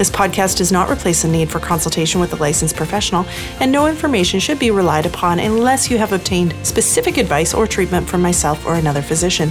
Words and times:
This 0.00 0.10
podcast 0.10 0.56
does 0.56 0.72
not 0.72 0.88
replace 0.88 1.20
the 1.20 1.28
need 1.28 1.50
for 1.50 1.60
consultation 1.60 2.22
with 2.22 2.32
a 2.32 2.36
licensed 2.36 2.74
professional, 2.74 3.26
and 3.60 3.70
no 3.70 3.86
information 3.86 4.40
should 4.40 4.58
be 4.58 4.70
relied 4.70 5.04
upon 5.04 5.38
unless 5.38 5.90
you 5.90 5.98
have 5.98 6.14
obtained 6.14 6.54
specific 6.62 7.18
advice 7.18 7.52
or 7.52 7.66
treatment 7.66 8.08
from 8.08 8.22
myself 8.22 8.64
or 8.64 8.76
another 8.76 9.02
physician. 9.02 9.50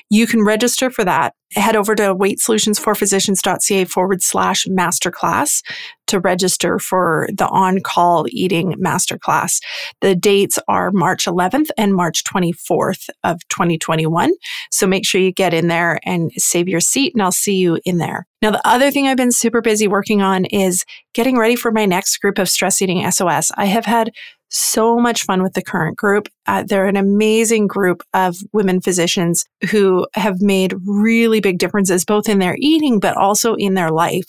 You 0.09 0.27
can 0.27 0.43
register 0.43 0.89
for 0.89 1.05
that. 1.05 1.33
Head 1.55 1.77
over 1.77 1.95
to 1.95 2.13
weightsolutionsforphysicians.ca 2.13 3.85
forward 3.85 4.21
slash 4.21 4.65
masterclass 4.65 5.61
to 6.07 6.19
register 6.19 6.77
for 6.77 7.29
the 7.33 7.47
on 7.47 7.79
call 7.79 8.25
eating 8.29 8.73
masterclass. 8.73 9.61
The 10.01 10.15
dates 10.15 10.59
are 10.67 10.91
March 10.91 11.25
11th 11.25 11.69
and 11.77 11.93
March 11.93 12.23
24th 12.25 13.09
of 13.23 13.47
2021. 13.47 14.31
So 14.71 14.87
make 14.87 15.05
sure 15.05 15.21
you 15.21 15.31
get 15.31 15.53
in 15.53 15.67
there 15.67 15.99
and 16.03 16.31
save 16.37 16.67
your 16.67 16.81
seat, 16.81 17.13
and 17.13 17.21
I'll 17.21 17.31
see 17.31 17.55
you 17.55 17.79
in 17.85 17.97
there. 17.97 18.27
Now, 18.41 18.51
the 18.51 18.67
other 18.67 18.91
thing 18.91 19.07
I've 19.07 19.17
been 19.17 19.31
super 19.31 19.61
busy 19.61 19.87
working 19.87 20.21
on 20.21 20.45
is 20.45 20.85
getting 21.13 21.37
ready 21.37 21.55
for 21.55 21.71
my 21.71 21.85
next 21.85 22.17
group 22.17 22.37
of 22.37 22.49
stress 22.49 22.81
eating 22.81 23.09
SOS. 23.09 23.51
I 23.55 23.65
have 23.65 23.85
had 23.85 24.11
so 24.49 24.97
much 24.97 25.23
fun 25.23 25.43
with 25.43 25.53
the 25.53 25.61
current 25.61 25.97
group. 25.97 26.29
Uh, 26.45 26.63
they're 26.63 26.85
an 26.85 26.95
amazing 26.95 27.67
group 27.67 28.01
of 28.13 28.37
women 28.53 28.79
physicians 28.79 29.45
who 29.69 30.07
have 30.13 30.41
made 30.41 30.73
really 30.85 31.41
big 31.41 31.57
differences, 31.57 32.05
both 32.05 32.29
in 32.29 32.39
their 32.39 32.55
eating, 32.59 32.99
but 32.99 33.17
also 33.17 33.55
in 33.55 33.73
their 33.73 33.91
life, 33.91 34.25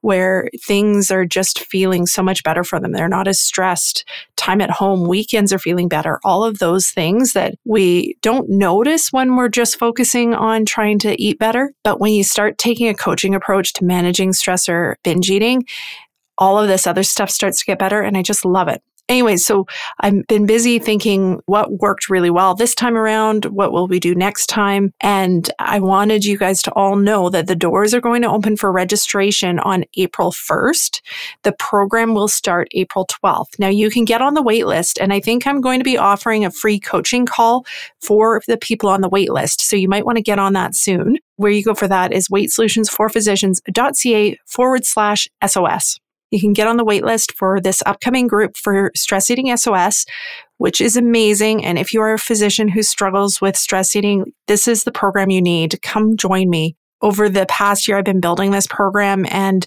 where 0.00 0.48
things 0.64 1.10
are 1.10 1.26
just 1.26 1.60
feeling 1.60 2.06
so 2.06 2.22
much 2.22 2.42
better 2.42 2.64
for 2.64 2.80
them. 2.80 2.92
They're 2.92 3.08
not 3.08 3.28
as 3.28 3.40
stressed. 3.40 4.08
Time 4.36 4.60
at 4.60 4.70
home, 4.70 5.06
weekends 5.06 5.52
are 5.52 5.58
feeling 5.58 5.88
better. 5.88 6.18
All 6.24 6.44
of 6.44 6.58
those 6.58 6.88
things 6.88 7.34
that 7.34 7.54
we 7.64 8.16
don't 8.22 8.48
notice 8.48 9.12
when 9.12 9.36
we're 9.36 9.48
just 9.48 9.78
focusing 9.78 10.32
on 10.32 10.64
trying 10.64 10.98
to 11.00 11.20
eat 11.20 11.38
better. 11.38 11.72
But 11.84 12.00
when 12.00 12.12
you 12.12 12.24
start 12.24 12.56
taking 12.56 12.88
a 12.88 12.94
coaching 12.94 13.34
approach 13.34 13.74
to 13.74 13.84
managing 13.84 14.32
stress 14.32 14.68
or 14.68 14.96
binge 15.04 15.30
eating, 15.30 15.66
all 16.38 16.58
of 16.58 16.68
this 16.68 16.86
other 16.86 17.02
stuff 17.02 17.30
starts 17.30 17.58
to 17.60 17.66
get 17.66 17.78
better. 17.78 18.00
And 18.00 18.16
I 18.16 18.22
just 18.22 18.44
love 18.44 18.68
it. 18.68 18.82
Anyway, 19.08 19.38
so 19.38 19.66
I've 20.00 20.26
been 20.26 20.44
busy 20.44 20.78
thinking 20.78 21.40
what 21.46 21.80
worked 21.80 22.10
really 22.10 22.28
well 22.28 22.54
this 22.54 22.74
time 22.74 22.94
around. 22.96 23.46
What 23.46 23.72
will 23.72 23.88
we 23.88 23.98
do 23.98 24.14
next 24.14 24.48
time? 24.48 24.92
And 25.00 25.50
I 25.58 25.80
wanted 25.80 26.26
you 26.26 26.36
guys 26.36 26.60
to 26.62 26.70
all 26.72 26.96
know 26.96 27.30
that 27.30 27.46
the 27.46 27.56
doors 27.56 27.94
are 27.94 28.02
going 28.02 28.20
to 28.22 28.30
open 28.30 28.56
for 28.56 28.70
registration 28.70 29.58
on 29.60 29.84
April 29.96 30.30
1st. 30.30 31.00
The 31.42 31.52
program 31.52 32.12
will 32.12 32.28
start 32.28 32.68
April 32.72 33.06
12th. 33.06 33.58
Now 33.58 33.68
you 33.68 33.88
can 33.90 34.04
get 34.04 34.20
on 34.20 34.34
the 34.34 34.42
wait 34.42 34.66
list 34.66 34.98
and 35.00 35.10
I 35.12 35.20
think 35.20 35.46
I'm 35.46 35.62
going 35.62 35.80
to 35.80 35.84
be 35.84 35.96
offering 35.96 36.44
a 36.44 36.50
free 36.50 36.78
coaching 36.78 37.24
call 37.24 37.64
for 38.02 38.42
the 38.46 38.58
people 38.58 38.90
on 38.90 39.00
the 39.00 39.08
wait 39.08 39.32
list. 39.32 39.62
So 39.62 39.76
you 39.76 39.88
might 39.88 40.04
want 40.04 40.16
to 40.16 40.22
get 40.22 40.38
on 40.38 40.52
that 40.52 40.74
soon. 40.74 41.16
Where 41.36 41.50
you 41.50 41.64
go 41.64 41.74
for 41.74 41.88
that 41.88 42.12
is 42.12 42.28
weightsolutionsforphysicians.ca 42.28 44.38
forward 44.44 44.84
slash 44.84 45.28
SOS. 45.46 45.98
You 46.30 46.40
can 46.40 46.52
get 46.52 46.66
on 46.66 46.76
the 46.76 46.84
wait 46.84 47.04
list 47.04 47.32
for 47.32 47.60
this 47.60 47.82
upcoming 47.86 48.26
group 48.26 48.56
for 48.56 48.90
Stress 48.94 49.30
Eating 49.30 49.54
SOS, 49.56 50.04
which 50.58 50.80
is 50.80 50.96
amazing. 50.96 51.64
And 51.64 51.78
if 51.78 51.94
you 51.94 52.00
are 52.02 52.12
a 52.12 52.18
physician 52.18 52.68
who 52.68 52.82
struggles 52.82 53.40
with 53.40 53.56
stress 53.56 53.96
eating, 53.96 54.32
this 54.46 54.68
is 54.68 54.84
the 54.84 54.92
program 54.92 55.30
you 55.30 55.40
need. 55.40 55.80
Come 55.82 56.16
join 56.16 56.50
me. 56.50 56.76
Over 57.00 57.28
the 57.28 57.46
past 57.46 57.86
year, 57.86 57.96
I've 57.96 58.04
been 58.04 58.20
building 58.20 58.50
this 58.50 58.66
program 58.66 59.24
and 59.30 59.66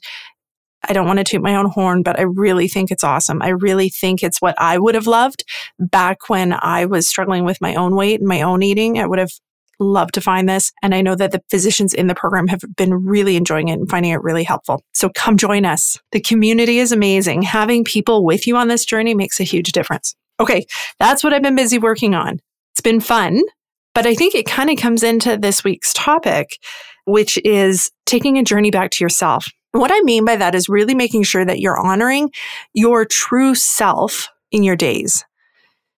I 0.88 0.94
don't 0.94 1.05
want 1.05 1.19
to 1.19 1.23
toot 1.23 1.41
my 1.41 1.55
own 1.55 1.67
horn, 1.67 2.03
but 2.03 2.19
I 2.19 2.23
really 2.23 2.67
think 2.67 2.91
it's 2.91 3.03
awesome. 3.03 3.41
I 3.41 3.49
really 3.49 3.89
think 3.89 4.22
it's 4.22 4.41
what 4.41 4.55
I 4.59 4.78
would 4.78 4.95
have 4.95 5.07
loved 5.07 5.43
back 5.79 6.28
when 6.28 6.53
I 6.53 6.85
was 6.85 7.07
struggling 7.07 7.45
with 7.45 7.61
my 7.61 7.75
own 7.75 7.95
weight 7.95 8.19
and 8.19 8.28
my 8.28 8.41
own 8.41 8.63
eating. 8.63 8.99
I 8.99 9.05
would 9.05 9.19
have 9.19 9.31
love 9.81 10.11
to 10.13 10.21
find 10.21 10.47
this. 10.47 10.71
And 10.81 10.95
I 10.95 11.01
know 11.01 11.15
that 11.15 11.31
the 11.31 11.41
physicians 11.49 11.93
in 11.93 12.07
the 12.07 12.15
program 12.15 12.47
have 12.47 12.61
been 12.77 12.93
really 12.93 13.35
enjoying 13.35 13.67
it 13.67 13.79
and 13.79 13.89
finding 13.89 14.11
it 14.11 14.23
really 14.23 14.43
helpful. 14.43 14.83
So 14.93 15.09
come 15.09 15.37
join 15.37 15.65
us. 15.65 15.97
The 16.11 16.21
community 16.21 16.79
is 16.79 16.91
amazing. 16.91 17.41
Having 17.41 17.83
people 17.85 18.23
with 18.23 18.47
you 18.47 18.55
on 18.55 18.67
this 18.67 18.85
journey 18.85 19.13
makes 19.13 19.39
a 19.39 19.43
huge 19.43 19.71
difference. 19.71 20.15
Okay, 20.39 20.65
that's 20.99 21.23
what 21.23 21.33
I've 21.33 21.41
been 21.41 21.55
busy 21.55 21.77
working 21.77 22.15
on. 22.15 22.39
It's 22.73 22.81
been 22.81 23.01
fun, 23.01 23.41
but 23.93 24.05
I 24.05 24.15
think 24.15 24.33
it 24.33 24.45
kind 24.45 24.69
of 24.69 24.77
comes 24.77 25.03
into 25.03 25.37
this 25.37 25.63
week's 25.63 25.93
topic, 25.93 26.57
which 27.05 27.37
is 27.43 27.91
taking 28.05 28.37
a 28.37 28.43
journey 28.43 28.72
back 28.72 28.91
to 28.91 29.03
yourself. 29.03 29.47
What 29.72 29.91
I 29.93 30.01
mean 30.01 30.25
by 30.25 30.35
that 30.35 30.55
is 30.55 30.67
really 30.67 30.95
making 30.95 31.23
sure 31.23 31.45
that 31.45 31.59
you're 31.59 31.79
honoring 31.79 32.31
your 32.73 33.05
true 33.05 33.55
self 33.55 34.27
in 34.51 34.63
your 34.63 34.75
days. 34.75 35.23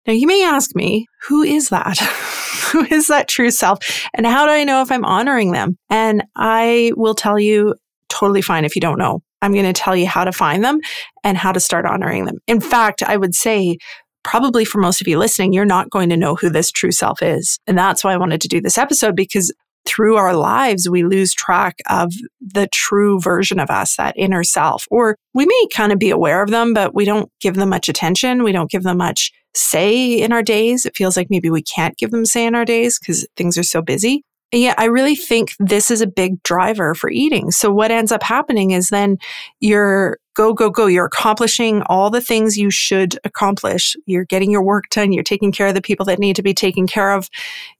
Now, 0.08 0.14
you 0.14 0.28
may 0.28 0.44
ask 0.44 0.76
me, 0.76 1.08
who 1.28 1.44
is 1.44 1.70
that? 1.70 2.00
who 2.72 2.86
is 2.86 3.08
that 3.08 3.28
true 3.28 3.52
self? 3.52 4.08
And 4.14 4.26
how 4.26 4.46
do 4.46 4.52
I 4.52 4.64
know 4.64 4.82
if 4.82 4.92
I'm 4.92 5.06
honoring 5.06 5.52
them? 5.52 5.78
And 5.90 6.24
I 6.36 6.92
will 6.96 7.16
tell 7.16 7.40
you 7.40 7.76
totally 8.10 8.42
fine 8.42 8.66
if 8.66 8.76
you 8.76 8.82
don't 8.82 9.00
know. 9.00 9.22
I'm 9.42 9.54
going 9.54 9.66
to 9.66 9.74
tell 9.74 9.96
you 9.96 10.08
how 10.08 10.24
to 10.24 10.32
find 10.32 10.64
them 10.64 10.80
and 11.24 11.38
how 11.38 11.52
to 11.52 11.60
start 11.60 11.86
honoring 11.86 12.26
them. 12.26 12.38
In 12.48 12.62
fact, 12.62 13.02
I 13.02 13.18
would 13.18 13.34
say 13.34 13.78
probably 14.24 14.66
for 14.66 14.80
most 14.80 15.02
of 15.02 15.08
you 15.08 15.18
listening, 15.18 15.54
you're 15.54 15.66
not 15.66 15.90
going 15.90 16.10
to 16.10 16.18
know 16.18 16.36
who 16.36 16.50
this 16.50 16.72
true 16.72 16.92
self 16.92 17.22
is. 17.22 17.60
And 17.66 17.78
that's 17.78 18.04
why 18.04 18.14
I 18.14 18.18
wanted 18.18 18.42
to 18.42 18.48
do 18.48 18.62
this 18.62 18.78
episode 18.78 19.16
because 19.16 19.52
through 19.86 20.16
our 20.16 20.36
lives, 20.36 20.88
we 20.88 21.04
lose 21.04 21.34
track 21.34 21.78
of 21.90 22.14
the 22.40 22.68
true 22.68 23.20
version 23.20 23.60
of 23.60 23.72
us, 23.72 23.96
that 23.96 24.14
inner 24.16 24.44
self. 24.44 24.86
Or 24.92 25.18
we 25.34 25.46
may 25.46 25.68
kind 25.74 25.92
of 25.92 25.98
be 25.98 26.12
aware 26.12 26.44
of 26.44 26.52
them, 26.52 26.74
but 26.74 26.94
we 26.94 27.04
don't 27.04 27.32
give 27.40 27.56
them 27.56 27.70
much 27.70 27.90
attention. 27.90 28.44
We 28.44 28.52
don't 28.52 28.70
give 28.70 28.84
them 28.84 28.98
much 28.98 29.32
say 29.54 30.14
in 30.14 30.32
our 30.32 30.44
days. 30.44 30.86
It 30.86 30.96
feels 30.96 31.18
like 31.18 31.30
maybe 31.30 31.50
we 31.50 31.62
can't 31.62 31.98
give 31.98 32.12
them 32.12 32.26
say 32.26 32.46
in 32.46 32.56
our 32.56 32.66
days 32.66 33.00
because 33.00 33.28
things 33.36 33.58
are 33.58 33.64
so 33.64 33.82
busy. 33.82 34.24
And 34.54 34.62
yeah, 34.62 34.74
I 34.78 34.86
really 34.86 35.16
think 35.16 35.54
this 35.60 35.90
is 35.90 36.02
a 36.02 36.08
big 36.08 36.44
driver 36.44 36.94
for 36.94 37.10
eating. 37.10 37.52
So 37.52 37.72
what 37.72 37.92
ends 37.92 38.12
up 38.12 38.22
happening 38.22 38.72
is 38.72 38.90
then 38.90 39.18
you're 39.62 40.18
go, 40.36 40.54
go, 40.54 40.70
go. 40.70 40.88
You're 40.88 41.06
accomplishing 41.06 41.82
all 41.84 42.10
the 42.10 42.22
things 42.22 42.58
you 42.58 42.70
should 42.70 43.18
accomplish. 43.24 43.96
You're 44.06 44.26
getting 44.26 44.52
your 44.52 44.64
work 44.64 44.86
done. 44.90 45.12
You're 45.12 45.24
taking 45.24 45.52
care 45.52 45.68
of 45.68 45.76
the 45.76 45.82
people 45.82 46.06
that 46.06 46.20
need 46.20 46.36
to 46.38 46.44
be 46.44 46.54
taken 46.54 46.88
care 46.88 47.12
of. 47.12 47.30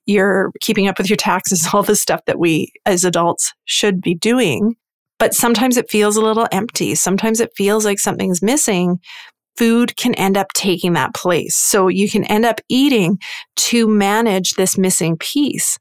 You're 0.06 0.52
keeping 0.62 0.88
up 0.88 0.98
with 0.98 1.10
your 1.10 1.18
taxes, 1.18 1.68
all 1.74 1.84
the 1.84 1.96
stuff 1.96 2.22
that 2.26 2.40
we 2.40 2.72
as 2.86 3.04
adults 3.04 3.54
should 3.66 4.02
be 4.02 4.16
doing. 4.16 4.76
But 5.20 5.36
sometimes 5.36 5.78
it 5.78 5.90
feels 5.90 6.18
a 6.18 6.22
little 6.22 6.48
empty. 6.52 6.96
Sometimes 6.96 7.40
it 7.40 7.52
feels 7.56 7.86
like 7.86 8.00
something's 8.00 8.42
missing. 8.42 9.00
Food 9.58 9.96
can 9.98 10.14
end 10.16 10.38
up 10.38 10.48
taking 10.54 10.94
that 10.94 11.14
place. 11.14 11.56
So 11.56 11.88
you 11.88 12.10
can 12.10 12.24
end 12.26 12.46
up 12.46 12.62
eating 12.70 13.20
to 13.58 13.88
manage 13.88 14.54
this 14.54 14.78
missing 14.78 15.18
piece. 15.18 15.78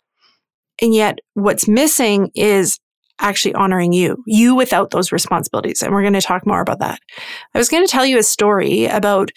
And 0.82 0.94
yet, 0.94 1.19
what's 1.34 1.69
missing 1.69 2.31
is 2.34 2.78
actually 3.20 3.55
honoring 3.55 3.93
you, 3.93 4.22
you 4.26 4.55
without 4.55 4.90
those 4.90 5.12
responsibilities. 5.12 5.82
And 5.82 5.93
we're 5.93 6.02
going 6.02 6.14
to 6.14 6.20
talk 6.20 6.46
more 6.46 6.61
about 6.61 6.78
that. 6.81 7.00
I 7.55 7.58
was 7.58 7.69
going 7.69 7.84
to 7.84 7.90
tell 7.90 8.06
you 8.06 8.19
a 8.19 8.22
story 8.22 8.87
about 8.87 9.31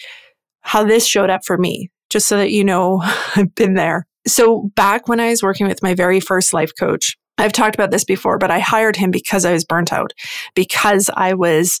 how 0.62 0.84
this 0.84 1.06
showed 1.06 1.30
up 1.30 1.44
for 1.44 1.58
me, 1.58 1.90
just 2.08 2.26
so 2.26 2.38
that 2.38 2.50
you 2.50 2.64
know 2.64 3.00
I've 3.36 3.54
been 3.54 3.74
there. 3.74 4.06
So, 4.26 4.70
back 4.74 5.06
when 5.06 5.20
I 5.20 5.28
was 5.28 5.42
working 5.42 5.66
with 5.66 5.82
my 5.82 5.94
very 5.94 6.18
first 6.18 6.54
life 6.54 6.72
coach, 6.78 7.16
I've 7.36 7.52
talked 7.52 7.74
about 7.74 7.90
this 7.90 8.04
before, 8.04 8.38
but 8.38 8.50
I 8.50 8.58
hired 8.58 8.96
him 8.96 9.10
because 9.10 9.44
I 9.44 9.52
was 9.52 9.64
burnt 9.64 9.92
out, 9.92 10.12
because 10.54 11.10
I 11.14 11.34
was 11.34 11.80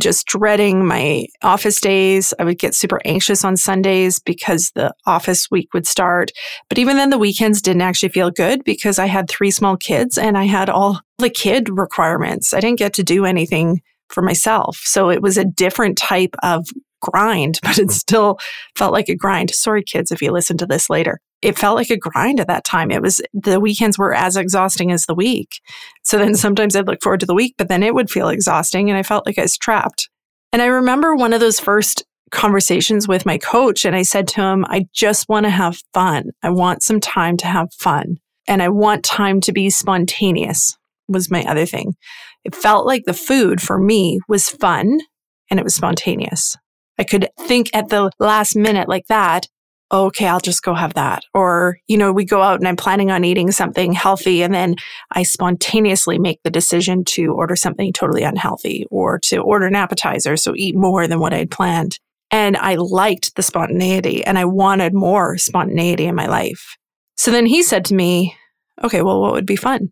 just 0.00 0.26
dreading 0.26 0.86
my 0.86 1.26
office 1.42 1.80
days. 1.80 2.32
I 2.38 2.44
would 2.44 2.58
get 2.58 2.74
super 2.74 3.00
anxious 3.04 3.44
on 3.44 3.56
Sundays 3.56 4.18
because 4.18 4.70
the 4.74 4.92
office 5.06 5.50
week 5.50 5.72
would 5.74 5.86
start. 5.86 6.30
But 6.68 6.78
even 6.78 6.96
then, 6.96 7.10
the 7.10 7.18
weekends 7.18 7.62
didn't 7.62 7.82
actually 7.82 8.10
feel 8.10 8.30
good 8.30 8.64
because 8.64 8.98
I 8.98 9.06
had 9.06 9.28
three 9.28 9.50
small 9.50 9.76
kids 9.76 10.18
and 10.18 10.36
I 10.36 10.44
had 10.44 10.70
all 10.70 11.00
the 11.18 11.30
kid 11.30 11.68
requirements. 11.68 12.54
I 12.54 12.60
didn't 12.60 12.78
get 12.78 12.94
to 12.94 13.02
do 13.02 13.24
anything 13.24 13.80
for 14.08 14.22
myself. 14.22 14.80
So 14.84 15.10
it 15.10 15.22
was 15.22 15.36
a 15.36 15.44
different 15.44 15.98
type 15.98 16.34
of 16.42 16.66
grind, 17.00 17.58
but 17.62 17.78
it 17.78 17.84
hmm. 17.84 17.90
still 17.90 18.38
felt 18.76 18.92
like 18.92 19.08
a 19.08 19.16
grind. 19.16 19.50
Sorry, 19.50 19.82
kids, 19.82 20.10
if 20.10 20.22
you 20.22 20.32
listen 20.32 20.56
to 20.58 20.66
this 20.66 20.90
later. 20.90 21.20
It 21.40 21.58
felt 21.58 21.76
like 21.76 21.90
a 21.90 21.96
grind 21.96 22.40
at 22.40 22.48
that 22.48 22.64
time. 22.64 22.90
It 22.90 23.02
was 23.02 23.20
the 23.32 23.60
weekends 23.60 23.96
were 23.96 24.14
as 24.14 24.36
exhausting 24.36 24.90
as 24.90 25.06
the 25.06 25.14
week. 25.14 25.60
So 26.02 26.18
then 26.18 26.34
sometimes 26.34 26.74
I'd 26.74 26.86
look 26.86 27.02
forward 27.02 27.20
to 27.20 27.26
the 27.26 27.34
week, 27.34 27.54
but 27.56 27.68
then 27.68 27.82
it 27.82 27.94
would 27.94 28.10
feel 28.10 28.28
exhausting 28.28 28.90
and 28.90 28.98
I 28.98 29.02
felt 29.02 29.26
like 29.26 29.38
I 29.38 29.42
was 29.42 29.56
trapped. 29.56 30.08
And 30.52 30.62
I 30.62 30.66
remember 30.66 31.14
one 31.14 31.32
of 31.32 31.40
those 31.40 31.60
first 31.60 32.04
conversations 32.30 33.08
with 33.08 33.26
my 33.26 33.38
coach, 33.38 33.84
and 33.84 33.96
I 33.96 34.02
said 34.02 34.28
to 34.28 34.42
him, 34.42 34.64
I 34.68 34.86
just 34.92 35.28
want 35.28 35.44
to 35.44 35.50
have 35.50 35.82
fun. 35.92 36.30
I 36.42 36.50
want 36.50 36.82
some 36.82 37.00
time 37.00 37.36
to 37.38 37.46
have 37.46 37.72
fun. 37.72 38.16
And 38.46 38.62
I 38.62 38.68
want 38.68 39.04
time 39.04 39.40
to 39.42 39.52
be 39.52 39.70
spontaneous, 39.70 40.76
was 41.06 41.30
my 41.30 41.44
other 41.44 41.66
thing. 41.66 41.96
It 42.44 42.54
felt 42.54 42.86
like 42.86 43.04
the 43.04 43.12
food 43.12 43.60
for 43.60 43.78
me 43.78 44.20
was 44.28 44.48
fun 44.48 45.00
and 45.50 45.60
it 45.60 45.64
was 45.64 45.74
spontaneous. 45.74 46.56
I 46.98 47.04
could 47.04 47.28
think 47.40 47.70
at 47.74 47.90
the 47.90 48.10
last 48.18 48.56
minute 48.56 48.88
like 48.88 49.06
that, 49.08 49.46
okay, 49.90 50.26
I'll 50.26 50.40
just 50.40 50.62
go 50.62 50.74
have 50.74 50.94
that. 50.94 51.22
Or, 51.34 51.78
you 51.88 51.96
know, 51.96 52.12
we 52.12 52.24
go 52.24 52.42
out 52.42 52.58
and 52.58 52.68
I'm 52.68 52.76
planning 52.76 53.10
on 53.10 53.24
eating 53.24 53.50
something 53.50 53.92
healthy 53.92 54.42
and 54.42 54.52
then 54.52 54.76
I 55.12 55.22
spontaneously 55.22 56.18
make 56.18 56.42
the 56.42 56.50
decision 56.50 57.04
to 57.04 57.32
order 57.32 57.56
something 57.56 57.92
totally 57.92 58.22
unhealthy 58.22 58.86
or 58.90 59.18
to 59.20 59.38
order 59.38 59.66
an 59.66 59.74
appetizer. 59.74 60.36
So 60.36 60.54
eat 60.54 60.76
more 60.76 61.06
than 61.06 61.20
what 61.20 61.32
I'd 61.32 61.50
planned. 61.50 61.98
And 62.30 62.56
I 62.58 62.74
liked 62.74 63.34
the 63.36 63.42
spontaneity 63.42 64.24
and 64.24 64.38
I 64.38 64.44
wanted 64.44 64.92
more 64.92 65.38
spontaneity 65.38 66.04
in 66.04 66.14
my 66.14 66.26
life. 66.26 66.76
So 67.16 67.30
then 67.30 67.46
he 67.46 67.62
said 67.62 67.86
to 67.86 67.94
me, 67.94 68.36
okay, 68.84 69.02
well, 69.02 69.20
what 69.20 69.32
would 69.32 69.46
be 69.46 69.56
fun? 69.56 69.90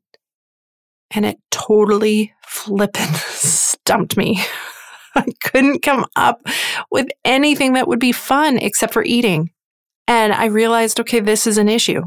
And 1.13 1.25
it 1.25 1.39
totally 1.51 2.35
flippin' 2.47 3.15
stumped 3.15 4.17
me. 4.17 4.45
I 5.15 5.25
couldn't 5.43 5.81
come 5.81 6.05
up 6.15 6.47
with 6.91 7.09
anything 7.25 7.73
that 7.73 7.89
would 7.89 7.99
be 7.99 8.13
fun 8.13 8.59
except 8.59 8.93
for 8.93 9.03
eating. 9.03 9.51
And 10.09 10.33
I 10.33 10.47
realized, 10.47 11.01
okay, 11.01 11.21
this 11.21 11.47
is 11.47 11.59
an 11.59 11.69
issue. 11.69 12.03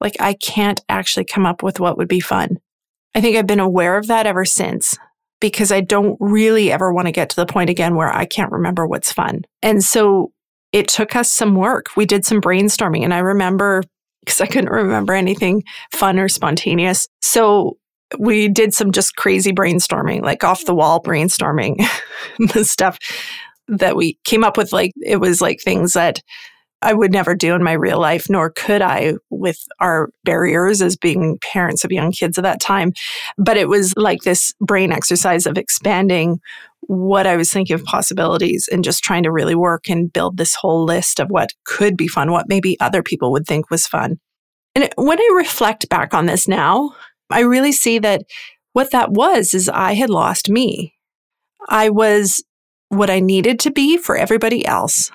Like, 0.00 0.16
I 0.20 0.34
can't 0.34 0.80
actually 0.88 1.24
come 1.24 1.46
up 1.46 1.62
with 1.62 1.80
what 1.80 1.96
would 1.98 2.08
be 2.08 2.20
fun. 2.20 2.58
I 3.14 3.20
think 3.20 3.36
I've 3.36 3.46
been 3.46 3.60
aware 3.60 3.96
of 3.96 4.08
that 4.08 4.26
ever 4.26 4.44
since 4.44 4.96
because 5.40 5.72
I 5.72 5.80
don't 5.80 6.16
really 6.20 6.70
ever 6.70 6.92
want 6.92 7.06
to 7.06 7.12
get 7.12 7.30
to 7.30 7.36
the 7.36 7.46
point 7.46 7.70
again 7.70 7.94
where 7.94 8.12
I 8.12 8.26
can't 8.26 8.52
remember 8.52 8.86
what's 8.86 9.12
fun. 9.12 9.44
And 9.62 9.82
so 9.82 10.32
it 10.72 10.88
took 10.88 11.16
us 11.16 11.30
some 11.30 11.54
work. 11.54 11.86
We 11.96 12.06
did 12.06 12.24
some 12.24 12.40
brainstorming, 12.40 13.04
and 13.04 13.14
I 13.14 13.18
remember 13.18 13.82
because 14.20 14.40
I 14.40 14.46
couldn't 14.46 14.70
remember 14.70 15.14
anything 15.14 15.62
fun 15.92 16.18
or 16.18 16.28
spontaneous. 16.28 17.08
So 17.22 17.78
we 18.18 18.48
did 18.48 18.74
some 18.74 18.92
just 18.92 19.16
crazy 19.16 19.52
brainstorming, 19.52 20.22
like 20.22 20.44
off 20.44 20.64
the 20.64 20.74
wall 20.74 21.02
brainstorming, 21.02 21.76
the 22.52 22.64
stuff 22.64 22.98
that 23.68 23.96
we 23.96 24.18
came 24.24 24.44
up 24.44 24.56
with. 24.56 24.72
Like 24.72 24.92
it 25.02 25.16
was 25.16 25.40
like 25.40 25.60
things 25.60 25.92
that 25.94 26.22
I 26.82 26.92
would 26.92 27.12
never 27.12 27.34
do 27.34 27.54
in 27.54 27.62
my 27.62 27.72
real 27.72 27.98
life, 27.98 28.28
nor 28.28 28.50
could 28.50 28.82
I 28.82 29.14
with 29.30 29.58
our 29.80 30.10
barriers 30.24 30.82
as 30.82 30.96
being 30.96 31.38
parents 31.38 31.84
of 31.84 31.92
young 31.92 32.12
kids 32.12 32.38
at 32.38 32.42
that 32.42 32.60
time. 32.60 32.92
But 33.38 33.56
it 33.56 33.68
was 33.68 33.94
like 33.96 34.22
this 34.22 34.52
brain 34.60 34.92
exercise 34.92 35.46
of 35.46 35.56
expanding 35.58 36.40
what 36.82 37.26
I 37.26 37.36
was 37.36 37.52
thinking 37.52 37.74
of 37.74 37.84
possibilities 37.84 38.68
and 38.70 38.84
just 38.84 39.02
trying 39.02 39.24
to 39.24 39.32
really 39.32 39.54
work 39.54 39.88
and 39.88 40.12
build 40.12 40.36
this 40.36 40.54
whole 40.54 40.84
list 40.84 41.18
of 41.18 41.28
what 41.28 41.52
could 41.64 41.96
be 41.96 42.06
fun, 42.06 42.30
what 42.30 42.48
maybe 42.48 42.78
other 42.78 43.02
people 43.02 43.32
would 43.32 43.46
think 43.46 43.70
was 43.70 43.86
fun. 43.86 44.20
And 44.74 44.88
when 44.96 45.18
I 45.18 45.34
reflect 45.36 45.88
back 45.88 46.14
on 46.14 46.26
this 46.26 46.46
now, 46.46 46.94
I 47.30 47.40
really 47.40 47.72
see 47.72 47.98
that 48.00 48.22
what 48.72 48.92
that 48.92 49.10
was 49.10 49.54
is 49.54 49.68
I 49.68 49.94
had 49.94 50.10
lost 50.10 50.50
me. 50.50 50.94
I 51.68 51.88
was 51.88 52.44
what 52.88 53.10
I 53.10 53.20
needed 53.20 53.58
to 53.60 53.70
be 53.70 53.96
for 53.96 54.16
everybody 54.16 54.64
else, 54.64 55.10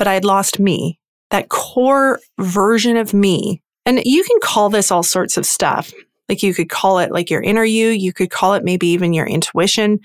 but 0.00 0.08
I'd 0.08 0.24
lost 0.24 0.58
me, 0.58 0.98
that 1.28 1.50
core 1.50 2.20
version 2.38 2.96
of 2.96 3.12
me. 3.12 3.60
And 3.84 4.02
you 4.06 4.24
can 4.24 4.38
call 4.42 4.70
this 4.70 4.90
all 4.90 5.02
sorts 5.02 5.36
of 5.36 5.44
stuff. 5.44 5.92
Like 6.26 6.42
you 6.42 6.54
could 6.54 6.70
call 6.70 7.00
it 7.00 7.12
like 7.12 7.28
your 7.28 7.42
inner 7.42 7.64
you, 7.64 7.88
you 7.88 8.14
could 8.14 8.30
call 8.30 8.54
it 8.54 8.64
maybe 8.64 8.86
even 8.86 9.12
your 9.12 9.26
intuition. 9.26 10.00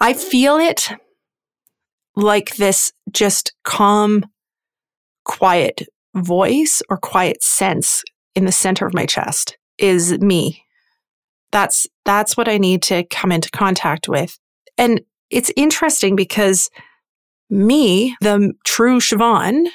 I 0.00 0.14
feel 0.14 0.56
it 0.56 0.88
like 2.16 2.56
this 2.56 2.94
just 3.12 3.52
calm, 3.62 4.24
quiet 5.26 5.82
voice 6.14 6.80
or 6.88 6.96
quiet 6.96 7.42
sense 7.42 8.02
in 8.34 8.46
the 8.46 8.52
center 8.52 8.86
of 8.86 8.94
my 8.94 9.04
chest 9.04 9.58
is 9.76 10.18
me. 10.20 10.64
That's 11.52 11.86
that's 12.06 12.38
what 12.38 12.48
I 12.48 12.56
need 12.56 12.80
to 12.84 13.04
come 13.04 13.32
into 13.32 13.50
contact 13.50 14.08
with. 14.08 14.38
And 14.78 15.02
it's 15.28 15.52
interesting 15.58 16.16
because 16.16 16.70
me, 17.50 18.16
the 18.20 18.52
true 18.64 19.00
Siobhan, 19.00 19.66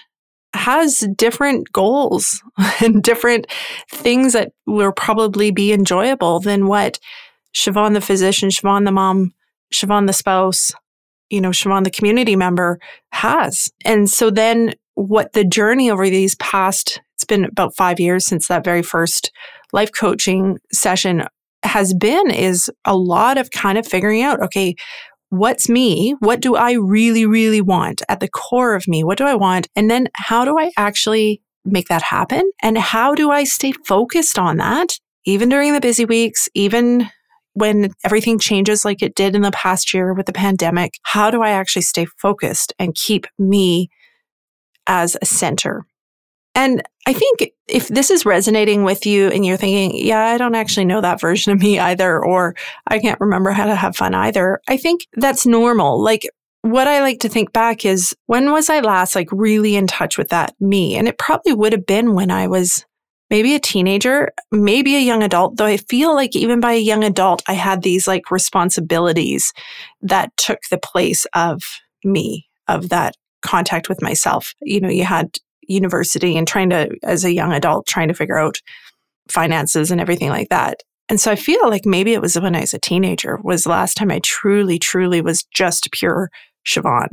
has 0.53 1.07
different 1.17 1.71
goals 1.71 2.41
and 2.81 3.03
different 3.03 3.47
things 3.91 4.33
that 4.33 4.53
will 4.65 4.91
probably 4.91 5.51
be 5.51 5.73
enjoyable 5.73 6.39
than 6.39 6.67
what 6.67 6.99
Siobhan 7.55 7.93
the 7.93 8.01
physician, 8.01 8.49
Siobhan 8.49 8.85
the 8.85 8.91
mom, 8.91 9.33
Siobhan 9.73 10.07
the 10.07 10.13
spouse, 10.13 10.71
you 11.29 11.41
know, 11.41 11.49
Siobhan 11.49 11.83
the 11.83 11.91
community 11.91 12.35
member 12.35 12.79
has. 13.11 13.71
And 13.83 14.09
so 14.09 14.29
then 14.29 14.73
what 14.95 15.33
the 15.33 15.43
journey 15.43 15.91
over 15.91 16.09
these 16.09 16.35
past, 16.35 17.01
it's 17.15 17.25
been 17.25 17.45
about 17.45 17.75
five 17.75 17.99
years 17.99 18.25
since 18.25 18.47
that 18.47 18.63
very 18.63 18.81
first 18.81 19.31
life 19.73 19.91
coaching 19.93 20.57
session 20.71 21.23
has 21.63 21.93
been 21.93 22.29
is 22.29 22.69
a 22.85 22.95
lot 22.95 23.37
of 23.37 23.51
kind 23.51 23.77
of 23.77 23.87
figuring 23.87 24.21
out, 24.21 24.41
okay, 24.41 24.75
what's 25.37 25.69
me? 25.69 26.15
What 26.19 26.39
do 26.39 26.55
I 26.55 26.73
really, 26.73 27.25
really 27.25 27.61
want 27.61 28.01
at 28.09 28.19
the 28.19 28.27
core 28.27 28.75
of 28.75 28.87
me? 28.87 29.03
What 29.03 29.17
do 29.17 29.25
I 29.25 29.35
want? 29.35 29.67
And 29.75 29.89
then 29.89 30.07
how 30.13 30.45
do 30.45 30.57
I 30.57 30.71
actually 30.77 31.41
make 31.63 31.87
that 31.87 32.03
happen? 32.03 32.49
And 32.61 32.77
how 32.77 33.15
do 33.15 33.31
I 33.31 33.43
stay 33.43 33.73
focused 33.85 34.37
on 34.37 34.57
that, 34.57 34.99
even 35.25 35.49
during 35.49 35.73
the 35.73 35.81
busy 35.81 36.05
weeks, 36.05 36.47
even 36.53 37.09
when 37.53 37.93
everything 38.03 38.37
changes 38.37 38.83
like 38.83 39.01
it 39.01 39.15
did 39.15 39.35
in 39.35 39.41
the 39.41 39.51
past 39.51 39.93
year 39.93 40.13
with 40.13 40.25
the 40.25 40.33
pandemic? 40.33 40.91
How 41.03 41.31
do 41.31 41.41
I 41.41 41.51
actually 41.51 41.83
stay 41.83 42.05
focused 42.05 42.73
and 42.79 42.95
keep 42.95 43.25
me 43.39 43.89
as 44.87 45.17
a 45.21 45.25
center? 45.25 45.85
And 46.53 46.83
I 47.07 47.13
think 47.13 47.51
if 47.67 47.87
this 47.87 48.11
is 48.11 48.25
resonating 48.25 48.83
with 48.83 49.05
you 49.05 49.29
and 49.29 49.45
you're 49.45 49.57
thinking, 49.57 49.97
yeah, 49.97 50.27
I 50.27 50.37
don't 50.37 50.55
actually 50.55 50.85
know 50.85 51.01
that 51.01 51.19
version 51.19 51.51
of 51.51 51.59
me 51.59 51.79
either, 51.79 52.23
or 52.23 52.55
I 52.87 52.99
can't 52.99 53.19
remember 53.19 53.51
how 53.51 53.65
to 53.65 53.75
have 53.75 53.95
fun 53.95 54.13
either, 54.13 54.61
I 54.67 54.77
think 54.77 55.07
that's 55.13 55.45
normal. 55.45 56.01
Like, 56.01 56.27
what 56.61 56.87
I 56.87 57.01
like 57.01 57.19
to 57.19 57.29
think 57.29 57.53
back 57.53 57.85
is 57.85 58.15
when 58.25 58.51
was 58.51 58.69
I 58.71 58.79
last 58.79 59.15
like 59.15 59.29
really 59.31 59.75
in 59.75 59.85
touch 59.85 60.17
with 60.17 60.29
that 60.29 60.55
me? 60.59 60.95
And 60.95 61.07
it 61.07 61.19
probably 61.19 61.53
would 61.53 61.73
have 61.73 61.85
been 61.85 62.15
when 62.15 62.31
I 62.31 62.47
was 62.47 62.85
maybe 63.29 63.53
a 63.53 63.59
teenager, 63.59 64.31
maybe 64.51 64.95
a 64.95 64.99
young 64.99 65.21
adult, 65.21 65.57
though 65.57 65.65
I 65.65 65.77
feel 65.77 66.15
like 66.15 66.35
even 66.35 66.59
by 66.59 66.73
a 66.73 66.79
young 66.79 67.03
adult, 67.03 67.43
I 67.47 67.53
had 67.53 67.81
these 67.81 68.07
like 68.07 68.31
responsibilities 68.31 69.53
that 70.01 70.35
took 70.37 70.59
the 70.71 70.79
place 70.79 71.25
of 71.35 71.61
me, 72.03 72.47
of 72.67 72.89
that 72.89 73.15
contact 73.43 73.87
with 73.87 74.01
myself. 74.01 74.53
You 74.61 74.81
know, 74.81 74.89
you 74.89 75.03
had 75.03 75.37
university 75.67 76.37
and 76.37 76.47
trying 76.47 76.69
to, 76.69 76.95
as 77.03 77.23
a 77.23 77.33
young 77.33 77.51
adult, 77.51 77.87
trying 77.87 78.07
to 78.07 78.13
figure 78.13 78.37
out 78.37 78.61
finances 79.29 79.91
and 79.91 79.99
everything 80.01 80.29
like 80.29 80.49
that. 80.49 80.81
And 81.07 81.19
so 81.19 81.31
I 81.31 81.35
feel 81.35 81.69
like 81.69 81.85
maybe 81.85 82.13
it 82.13 82.21
was 82.21 82.39
when 82.39 82.55
I 82.55 82.61
was 82.61 82.73
a 82.73 82.79
teenager 82.79 83.39
was 83.43 83.63
the 83.63 83.69
last 83.69 83.95
time 83.95 84.11
I 84.11 84.19
truly, 84.19 84.79
truly 84.79 85.21
was 85.21 85.43
just 85.43 85.91
pure 85.91 86.31
Siobhan. 86.67 87.09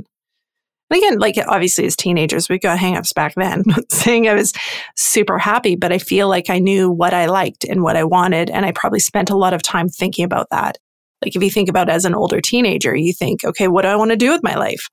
And 0.91 0.99
again, 0.99 1.19
like 1.19 1.37
obviously 1.47 1.87
as 1.87 1.97
teenagers, 1.97 2.49
we 2.49 2.59
got 2.59 2.79
hangups 2.79 3.15
back 3.15 3.35
then, 3.35 3.65
saying 3.89 4.29
I 4.29 4.35
was 4.35 4.53
super 4.97 5.39
happy, 5.39 5.75
but 5.75 5.93
I 5.93 5.99
feel 5.99 6.29
like 6.29 6.51
I 6.51 6.59
knew 6.59 6.91
what 6.91 7.15
I 7.15 7.27
liked 7.27 7.65
and 7.65 7.83
what 7.83 7.97
I 7.97 8.05
wanted. 8.05 8.51
And 8.51 8.67
I 8.67 8.73
probably 8.73 9.01
spent 9.01 9.31
a 9.31 9.37
lot 9.37 9.55
of 9.55 9.63
time 9.63 9.89
thinking 9.89 10.25
about 10.25 10.49
that. 10.51 10.79
Like 11.23 11.37
if 11.37 11.43
you 11.43 11.51
think 11.51 11.69
about 11.69 11.89
as 11.89 12.05
an 12.05 12.15
older 12.15 12.41
teenager, 12.41 12.95
you 12.95 13.13
think, 13.13 13.45
okay, 13.45 13.69
what 13.69 13.83
do 13.83 13.89
I 13.89 13.97
want 13.97 14.11
to 14.11 14.17
do 14.17 14.31
with 14.31 14.43
my 14.43 14.55
life? 14.55 14.89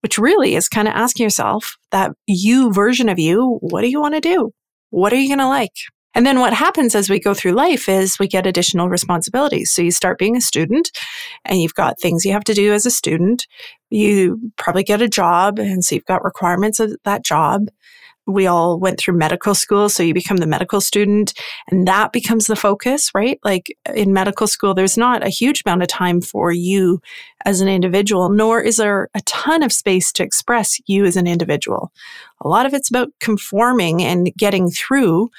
Which 0.00 0.18
really 0.18 0.54
is 0.54 0.68
kind 0.68 0.86
of 0.86 0.94
asking 0.94 1.24
yourself 1.24 1.76
that 1.90 2.12
you 2.26 2.72
version 2.72 3.08
of 3.08 3.18
you, 3.18 3.58
what 3.60 3.82
do 3.82 3.88
you 3.88 4.00
want 4.00 4.14
to 4.14 4.20
do? 4.20 4.52
What 4.90 5.12
are 5.12 5.16
you 5.16 5.28
going 5.28 5.38
to 5.38 5.48
like? 5.48 5.72
And 6.14 6.26
then 6.26 6.40
what 6.40 6.52
happens 6.52 6.94
as 6.94 7.10
we 7.10 7.20
go 7.20 7.34
through 7.34 7.52
life 7.52 7.88
is 7.88 8.18
we 8.18 8.26
get 8.26 8.46
additional 8.46 8.88
responsibilities. 8.88 9.70
So 9.70 9.82
you 9.82 9.90
start 9.90 10.18
being 10.18 10.36
a 10.36 10.40
student 10.40 10.90
and 11.44 11.60
you've 11.60 11.74
got 11.74 12.00
things 12.00 12.24
you 12.24 12.32
have 12.32 12.44
to 12.44 12.54
do 12.54 12.72
as 12.72 12.86
a 12.86 12.90
student. 12.90 13.46
You 13.90 14.52
probably 14.56 14.82
get 14.82 15.02
a 15.02 15.08
job. 15.08 15.58
And 15.58 15.84
so 15.84 15.94
you've 15.94 16.04
got 16.06 16.24
requirements 16.24 16.80
of 16.80 16.96
that 17.04 17.24
job. 17.24 17.68
We 18.28 18.46
all 18.46 18.78
went 18.78 19.00
through 19.00 19.16
medical 19.16 19.54
school. 19.54 19.88
So 19.88 20.02
you 20.02 20.14
become 20.14 20.36
the 20.36 20.46
medical 20.46 20.80
student 20.80 21.32
and 21.68 21.88
that 21.88 22.12
becomes 22.12 22.46
the 22.46 22.56
focus, 22.56 23.10
right? 23.14 23.40
Like 23.42 23.74
in 23.94 24.12
medical 24.12 24.46
school, 24.46 24.74
there's 24.74 24.98
not 24.98 25.26
a 25.26 25.30
huge 25.30 25.62
amount 25.64 25.82
of 25.82 25.88
time 25.88 26.20
for 26.20 26.52
you 26.52 27.00
as 27.44 27.60
an 27.60 27.68
individual, 27.68 28.28
nor 28.28 28.60
is 28.60 28.76
there 28.76 29.08
a 29.14 29.22
ton 29.22 29.62
of 29.62 29.72
space 29.72 30.12
to 30.12 30.22
express 30.22 30.78
you 30.86 31.06
as 31.06 31.16
an 31.16 31.26
individual. 31.26 31.90
A 32.42 32.48
lot 32.48 32.66
of 32.66 32.74
it's 32.74 32.90
about 32.90 33.08
conforming 33.18 34.02
and 34.02 34.32
getting 34.36 34.70
through 34.70 35.30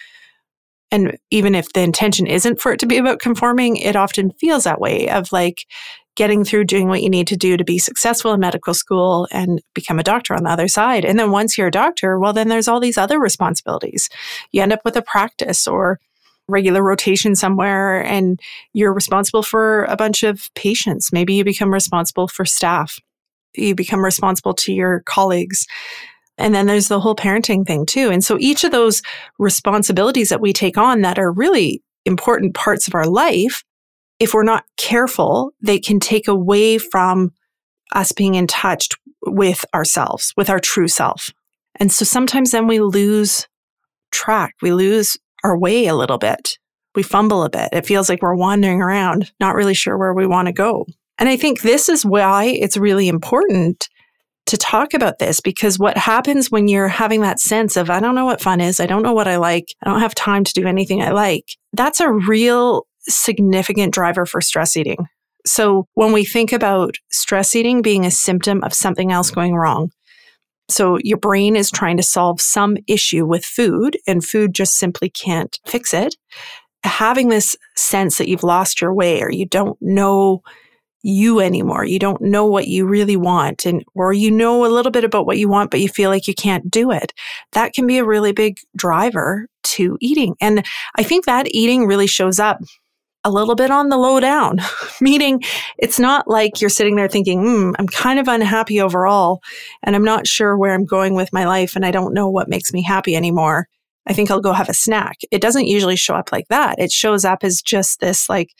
and 0.91 1.17
even 1.29 1.53
if 1.53 1.71
the 1.73 1.81
intention 1.81 2.25
isn't 2.25 2.59
for 2.59 2.71
it 2.73 2.79
to 2.79 2.87
be 2.87 2.97
about 2.97 3.19
conforming, 3.19 3.77
it 3.77 3.95
often 3.95 4.31
feels 4.31 4.63
that 4.63 4.81
way 4.81 5.07
of 5.07 5.31
like 5.31 5.65
getting 6.19 6.43
through 6.43 6.65
doing 6.65 6.89
what 6.89 7.01
you 7.01 7.09
need 7.09 7.27
to 7.27 7.37
do 7.37 7.55
to 7.55 7.63
be 7.63 7.79
successful 7.79 8.33
in 8.33 8.41
medical 8.41 8.73
school 8.73 9.25
and 9.31 9.61
become 9.73 9.99
a 9.99 10.03
doctor 10.03 10.35
on 10.35 10.43
the 10.43 10.49
other 10.49 10.67
side. 10.67 11.05
And 11.05 11.17
then 11.17 11.31
once 11.31 11.57
you're 11.57 11.67
a 11.67 11.71
doctor, 11.71 12.19
well, 12.19 12.33
then 12.33 12.49
there's 12.49 12.67
all 12.67 12.81
these 12.81 12.97
other 12.97 13.21
responsibilities. 13.21 14.09
You 14.51 14.61
end 14.61 14.73
up 14.73 14.81
with 14.83 14.97
a 14.97 15.01
practice 15.01 15.65
or 15.65 15.97
regular 16.49 16.83
rotation 16.83 17.37
somewhere 17.37 18.03
and 18.03 18.37
you're 18.73 18.93
responsible 18.93 19.43
for 19.43 19.85
a 19.85 19.95
bunch 19.95 20.23
of 20.23 20.53
patients. 20.55 21.13
Maybe 21.13 21.35
you 21.35 21.45
become 21.45 21.71
responsible 21.71 22.27
for 22.27 22.43
staff. 22.43 22.99
You 23.55 23.73
become 23.73 24.03
responsible 24.03 24.53
to 24.55 24.73
your 24.73 25.03
colleagues. 25.05 25.67
And 26.37 26.53
then 26.53 26.65
there's 26.65 26.89
the 26.89 26.99
whole 26.99 27.15
parenting 27.15 27.65
thing 27.65 27.85
too. 27.85 28.09
And 28.09 28.25
so 28.25 28.35
each 28.41 28.65
of 28.65 28.71
those 28.71 29.01
responsibilities 29.37 30.27
that 30.27 30.41
we 30.41 30.51
take 30.51 30.77
on 30.77 30.99
that 30.99 31.17
are 31.17 31.31
really 31.31 31.81
important 32.05 32.55
parts 32.55 32.89
of 32.89 32.93
our 32.93 33.05
life, 33.05 33.63
if 34.19 34.33
we're 34.33 34.43
not 34.43 34.65
careful, 34.77 35.51
they 35.61 35.79
can 35.79 35.99
take 35.99 36.27
away 36.27 36.77
from 36.77 37.31
us 37.93 38.11
being 38.11 38.35
in 38.35 38.47
touch 38.47 38.89
with 39.25 39.65
ourselves, 39.73 40.33
with 40.37 40.49
our 40.49 40.59
true 40.59 40.87
self. 40.87 41.31
And 41.79 41.91
so 41.91 42.05
sometimes 42.05 42.51
then 42.51 42.67
we 42.67 42.79
lose 42.79 43.47
track, 44.11 44.55
we 44.61 44.71
lose 44.71 45.17
our 45.43 45.57
way 45.57 45.87
a 45.87 45.95
little 45.95 46.17
bit. 46.17 46.57
We 46.95 47.03
fumble 47.03 47.43
a 47.43 47.49
bit. 47.49 47.69
It 47.71 47.85
feels 47.85 48.09
like 48.09 48.21
we're 48.21 48.35
wandering 48.35 48.81
around, 48.81 49.31
not 49.39 49.55
really 49.55 49.75
sure 49.75 49.97
where 49.97 50.13
we 50.13 50.25
want 50.25 50.47
to 50.47 50.51
go. 50.51 50.85
And 51.17 51.29
I 51.29 51.37
think 51.37 51.61
this 51.61 51.87
is 51.87 52.05
why 52.05 52.45
it's 52.45 52.77
really 52.77 53.07
important 53.07 53.87
to 54.47 54.57
talk 54.57 54.93
about 54.95 55.19
this 55.19 55.39
because 55.39 55.77
what 55.77 55.97
happens 55.97 56.49
when 56.49 56.67
you're 56.67 56.87
having 56.87 57.21
that 57.21 57.39
sense 57.39 57.77
of, 57.77 57.89
I 57.89 57.99
don't 57.99 58.15
know 58.15 58.25
what 58.25 58.41
fun 58.41 58.59
is, 58.59 58.79
I 58.79 58.87
don't 58.87 59.03
know 59.03 59.13
what 59.13 59.27
I 59.27 59.37
like, 59.37 59.75
I 59.83 59.89
don't 59.89 59.99
have 59.99 60.15
time 60.15 60.43
to 60.43 60.53
do 60.53 60.65
anything 60.65 61.03
I 61.03 61.11
like, 61.11 61.45
that's 61.73 61.99
a 61.99 62.11
real 62.11 62.87
significant 63.09 63.93
driver 63.93 64.25
for 64.25 64.41
stress 64.41 64.77
eating. 64.77 65.07
So 65.45 65.87
when 65.93 66.11
we 66.11 66.25
think 66.25 66.51
about 66.51 66.95
stress 67.11 67.55
eating 67.55 67.81
being 67.81 68.05
a 68.05 68.11
symptom 68.11 68.63
of 68.63 68.73
something 68.73 69.11
else 69.11 69.31
going 69.31 69.55
wrong, 69.55 69.91
so 70.69 70.99
your 71.03 71.17
brain 71.17 71.55
is 71.55 71.71
trying 71.71 71.97
to 71.97 72.03
solve 72.03 72.39
some 72.39 72.77
issue 72.87 73.25
with 73.25 73.43
food 73.43 73.97
and 74.07 74.23
food 74.23 74.53
just 74.53 74.75
simply 74.75 75.09
can't 75.09 75.59
fix 75.65 75.93
it. 75.93 76.15
Having 76.83 77.29
this 77.29 77.57
sense 77.75 78.17
that 78.17 78.29
you've 78.29 78.43
lost 78.43 78.79
your 78.79 78.93
way 78.93 79.21
or 79.21 79.31
you 79.31 79.45
don't 79.45 79.77
know 79.81 80.41
you 81.01 81.39
anymore. 81.39 81.85
You 81.85 81.97
don't 81.97 82.21
know 82.21 82.45
what 82.45 82.67
you 82.67 82.85
really 82.85 83.15
want 83.15 83.65
and 83.65 83.83
or 83.95 84.13
you 84.13 84.29
know 84.29 84.65
a 84.65 84.67
little 84.67 84.91
bit 84.91 85.05
about 85.05 85.25
what 85.25 85.37
you 85.37 85.47
want 85.47 85.71
but 85.71 85.79
you 85.79 85.87
feel 85.87 86.09
like 86.09 86.27
you 86.27 86.35
can't 86.35 86.69
do 86.69 86.91
it. 86.91 87.13
That 87.53 87.73
can 87.73 87.87
be 87.87 87.97
a 87.97 88.05
really 88.05 88.33
big 88.33 88.57
driver 88.75 89.47
to 89.63 89.97
eating. 90.01 90.35
And 90.41 90.65
I 90.95 91.03
think 91.03 91.25
that 91.25 91.47
eating 91.49 91.87
really 91.87 92.07
shows 92.07 92.39
up 92.39 92.59
a 93.23 93.31
little 93.31 93.55
bit 93.55 93.71
on 93.71 93.89
the 93.89 93.97
low 93.97 94.19
down, 94.19 94.59
meaning 95.01 95.43
it's 95.77 95.99
not 95.99 96.27
like 96.27 96.61
you're 96.61 96.69
sitting 96.69 96.95
there 96.95 97.07
thinking, 97.07 97.41
hmm, 97.41 97.71
I'm 97.77 97.87
kind 97.87 98.19
of 98.19 98.27
unhappy 98.27 98.79
overall 98.79 99.41
and 99.83 99.95
I'm 99.95 100.03
not 100.03 100.27
sure 100.27 100.57
where 100.57 100.73
I'm 100.73 100.85
going 100.85 101.15
with 101.15 101.33
my 101.33 101.45
life 101.45 101.75
and 101.75 101.85
I 101.85 101.91
don't 101.91 102.13
know 102.13 102.29
what 102.29 102.49
makes 102.49 102.71
me 102.71 102.81
happy 102.81 103.15
anymore. 103.15 103.67
I 104.07 104.13
think 104.13 104.31
I'll 104.31 104.41
go 104.41 104.53
have 104.53 104.69
a 104.69 104.73
snack. 104.73 105.17
It 105.31 105.41
doesn't 105.41 105.67
usually 105.67 105.95
show 105.95 106.15
up 106.15 106.31
like 106.31 106.47
that. 106.47 106.79
It 106.79 106.91
shows 106.91 107.25
up 107.25 107.43
as 107.43 107.61
just 107.61 107.99
this 107.99 108.29
like, 108.29 108.51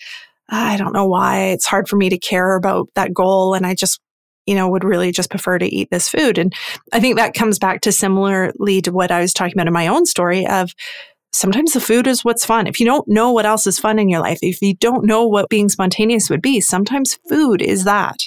I 0.50 0.78
don't 0.78 0.94
know 0.94 1.08
why 1.08 1.46
it's 1.46 1.66
hard 1.66 1.88
for 1.88 1.96
me 1.96 2.10
to 2.10 2.18
care 2.18 2.56
about 2.56 2.90
that 2.96 3.14
goal. 3.14 3.54
And 3.54 3.66
I 3.66 3.76
just, 3.76 4.00
you 4.46 4.56
know, 4.56 4.68
would 4.68 4.84
really 4.84 5.12
just 5.12 5.30
prefer 5.30 5.58
to 5.58 5.74
eat 5.74 5.90
this 5.90 6.10
food. 6.10 6.38
And 6.38 6.54
I 6.92 7.00
think 7.00 7.18
that 7.18 7.34
comes 7.34 7.60
back 7.60 7.82
to 7.82 7.92
similarly 7.92 8.82
to 8.82 8.92
what 8.92 9.12
I 9.12 9.22
was 9.22 9.34
talking 9.34 9.54
about 9.54 9.68
in 9.68 9.74
my 9.74 9.88
own 9.88 10.06
story 10.06 10.46
of 10.46 10.74
sometimes 11.34 11.74
the 11.74 11.82
food 11.82 12.08
is 12.08 12.26
what's 12.26 12.46
fun. 12.46 12.68
If 12.68 12.80
you 12.80 12.86
don't 12.86 13.08
know 13.08 13.32
what 13.32 13.46
else 13.46 13.68
is 13.68 13.80
fun 13.80 14.00
in 14.00 14.10
your 14.10 14.22
life, 14.22 14.40
if 14.42 14.62
you 14.62 14.76
don't 14.76 15.06
know 15.06 15.26
what 15.28 15.50
being 15.50 15.70
spontaneous 15.70 16.30
would 16.30 16.42
be, 16.42 16.62
sometimes 16.62 17.20
food 17.28 17.62
is 17.62 17.84
that. 17.84 18.18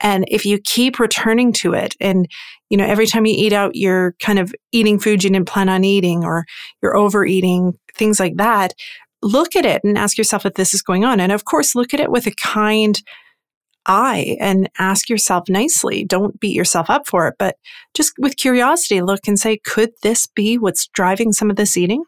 And 0.00 0.24
if 0.28 0.44
you 0.44 0.58
keep 0.58 0.98
returning 0.98 1.52
to 1.54 1.72
it 1.72 1.94
and, 2.00 2.28
you 2.68 2.76
know, 2.76 2.84
every 2.84 3.06
time 3.06 3.26
you 3.26 3.34
eat 3.36 3.52
out, 3.52 3.74
you're 3.74 4.14
kind 4.20 4.38
of 4.38 4.54
eating 4.72 4.98
food 4.98 5.24
you 5.24 5.30
didn't 5.30 5.48
plan 5.48 5.68
on 5.68 5.84
eating 5.84 6.24
or 6.24 6.44
you're 6.82 6.96
overeating, 6.96 7.78
things 7.96 8.20
like 8.20 8.36
that, 8.36 8.74
look 9.22 9.56
at 9.56 9.64
it 9.64 9.82
and 9.82 9.96
ask 9.96 10.18
yourself 10.18 10.44
if 10.44 10.54
this 10.54 10.74
is 10.74 10.82
going 10.82 11.04
on. 11.04 11.20
And 11.20 11.32
of 11.32 11.44
course, 11.44 11.74
look 11.74 11.94
at 11.94 12.00
it 12.00 12.10
with 12.10 12.26
a 12.26 12.34
kind 12.34 13.00
eye 13.86 14.36
and 14.40 14.68
ask 14.78 15.08
yourself 15.08 15.48
nicely. 15.48 16.04
Don't 16.04 16.38
beat 16.40 16.54
yourself 16.54 16.90
up 16.90 17.06
for 17.06 17.28
it, 17.28 17.34
but 17.38 17.56
just 17.94 18.14
with 18.18 18.36
curiosity, 18.36 19.00
look 19.02 19.26
and 19.26 19.38
say, 19.38 19.58
could 19.58 19.92
this 20.02 20.26
be 20.26 20.58
what's 20.58 20.86
driving 20.88 21.32
some 21.32 21.50
of 21.50 21.56
this 21.56 21.76
eating? 21.76 22.04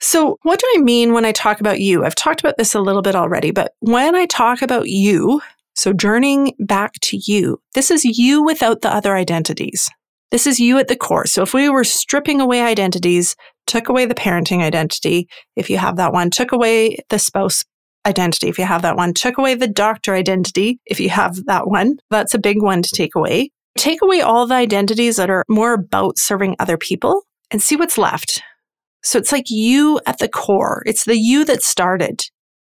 So, 0.00 0.36
what 0.42 0.58
do 0.58 0.66
I 0.76 0.80
mean 0.80 1.12
when 1.12 1.24
I 1.24 1.30
talk 1.30 1.60
about 1.60 1.80
you? 1.80 2.04
I've 2.04 2.16
talked 2.16 2.40
about 2.40 2.56
this 2.56 2.74
a 2.74 2.80
little 2.80 3.02
bit 3.02 3.14
already, 3.14 3.52
but 3.52 3.74
when 3.78 4.16
I 4.16 4.26
talk 4.26 4.60
about 4.60 4.88
you, 4.88 5.40
so 5.74 5.92
journeying 5.92 6.54
back 6.58 6.94
to 7.02 7.20
you, 7.24 7.60
this 7.74 7.90
is 7.90 8.04
you 8.04 8.42
without 8.42 8.80
the 8.80 8.92
other 8.92 9.14
identities. 9.14 9.88
This 10.32 10.46
is 10.46 10.58
you 10.58 10.78
at 10.78 10.88
the 10.88 10.96
core. 10.96 11.26
So 11.26 11.42
if 11.42 11.54
we 11.54 11.68
were 11.68 11.84
stripping 11.84 12.40
away 12.40 12.62
identities, 12.62 13.36
took 13.66 13.88
away 13.88 14.06
the 14.06 14.14
parenting 14.14 14.62
identity, 14.62 15.28
if 15.56 15.70
you 15.70 15.78
have 15.78 15.96
that 15.96 16.12
one, 16.12 16.30
took 16.30 16.52
away 16.52 16.96
the 17.10 17.18
spouse 17.18 17.64
identity, 18.06 18.48
if 18.48 18.58
you 18.58 18.64
have 18.64 18.82
that 18.82 18.96
one, 18.96 19.14
took 19.14 19.38
away 19.38 19.54
the 19.54 19.68
doctor 19.68 20.14
identity, 20.14 20.80
if 20.86 21.00
you 21.00 21.10
have 21.10 21.44
that 21.46 21.68
one, 21.68 21.98
that's 22.10 22.34
a 22.34 22.38
big 22.38 22.62
one 22.62 22.82
to 22.82 22.90
take 22.94 23.14
away. 23.14 23.50
Take 23.76 24.02
away 24.02 24.20
all 24.20 24.46
the 24.46 24.54
identities 24.54 25.16
that 25.16 25.30
are 25.30 25.44
more 25.48 25.72
about 25.72 26.18
serving 26.18 26.56
other 26.58 26.76
people 26.76 27.22
and 27.50 27.62
see 27.62 27.76
what's 27.76 27.96
left. 27.96 28.42
So 29.02 29.18
it's 29.18 29.32
like 29.32 29.46
you 29.48 30.00
at 30.06 30.18
the 30.18 30.28
core. 30.28 30.82
It's 30.86 31.04
the 31.04 31.16
you 31.16 31.44
that 31.46 31.62
started 31.62 32.24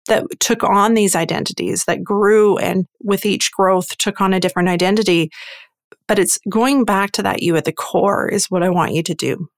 that 0.08 0.24
took 0.40 0.62
on 0.62 0.94
these 0.94 1.14
identities 1.14 1.84
that 1.84 2.02
grew 2.04 2.58
and 2.58 2.86
with 3.02 3.24
each 3.24 3.52
growth 3.52 3.96
took 3.98 4.20
on 4.20 4.32
a 4.32 4.40
different 4.40 4.68
identity. 4.68 5.30
But 6.06 6.18
it's 6.18 6.38
going 6.48 6.84
back 6.84 7.12
to 7.12 7.22
that 7.22 7.42
you 7.42 7.56
at 7.56 7.64
the 7.64 7.72
core 7.72 8.28
is 8.28 8.50
what 8.50 8.62
I 8.62 8.70
want 8.70 8.94
you 8.94 9.02
to 9.04 9.14
do. 9.14 9.48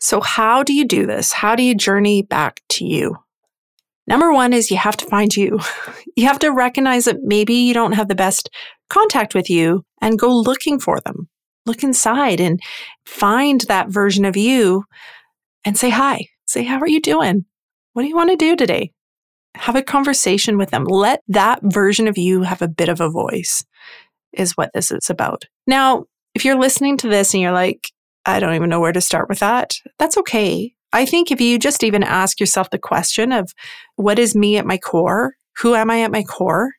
So, 0.00 0.20
how 0.20 0.62
do 0.62 0.72
you 0.72 0.84
do 0.84 1.06
this? 1.06 1.32
How 1.32 1.54
do 1.54 1.62
you 1.62 1.76
journey 1.76 2.22
back 2.22 2.60
to 2.70 2.84
you? 2.84 3.16
Number 4.06 4.32
one 4.32 4.52
is 4.52 4.70
you 4.70 4.76
have 4.76 4.96
to 4.98 5.06
find 5.06 5.34
you. 5.36 5.58
You 6.14 6.26
have 6.26 6.40
to 6.40 6.50
recognize 6.52 7.06
that 7.06 7.22
maybe 7.22 7.54
you 7.54 7.72
don't 7.72 7.92
have 7.92 8.08
the 8.08 8.14
best 8.14 8.50
contact 8.90 9.34
with 9.34 9.48
you 9.48 9.82
and 10.02 10.18
go 10.18 10.28
looking 10.30 10.78
for 10.78 11.00
them. 11.00 11.30
Look 11.64 11.82
inside 11.82 12.38
and 12.38 12.60
find 13.06 13.62
that 13.62 13.88
version 13.88 14.26
of 14.26 14.36
you 14.36 14.84
and 15.64 15.78
say 15.78 15.88
hi. 15.88 16.26
Say, 16.44 16.64
how 16.64 16.78
are 16.80 16.86
you 16.86 17.00
doing? 17.00 17.46
What 17.94 18.02
do 18.02 18.08
you 18.08 18.14
want 18.14 18.28
to 18.28 18.36
do 18.36 18.56
today? 18.56 18.92
Have 19.54 19.74
a 19.74 19.82
conversation 19.82 20.58
with 20.58 20.68
them. 20.68 20.84
Let 20.84 21.22
that 21.28 21.60
version 21.62 22.08
of 22.08 22.18
you 22.18 22.42
have 22.42 22.60
a 22.60 22.68
bit 22.68 22.90
of 22.90 23.00
a 23.00 23.08
voice 23.08 23.64
is 24.34 24.56
what 24.56 24.70
this 24.74 24.90
is 24.90 25.08
about. 25.08 25.46
Now, 25.66 26.04
if 26.34 26.44
you're 26.44 26.58
listening 26.58 26.98
to 26.98 27.08
this 27.08 27.32
and 27.32 27.40
you're 27.40 27.52
like, 27.52 27.90
I 28.26 28.38
don't 28.38 28.54
even 28.54 28.68
know 28.68 28.80
where 28.80 28.92
to 28.92 29.00
start 29.00 29.30
with 29.30 29.38
that, 29.40 29.74
that's 29.98 30.18
okay. 30.18 30.74
I 30.92 31.06
think 31.06 31.30
if 31.30 31.40
you 31.40 31.58
just 31.58 31.82
even 31.82 32.02
ask 32.02 32.38
yourself 32.38 32.70
the 32.70 32.78
question 32.78 33.32
of 33.32 33.52
what 33.96 34.18
is 34.18 34.34
me 34.34 34.56
at 34.58 34.66
my 34.66 34.78
core? 34.78 35.34
Who 35.58 35.74
am 35.74 35.90
I 35.90 36.02
at 36.02 36.12
my 36.12 36.22
core? 36.22 36.72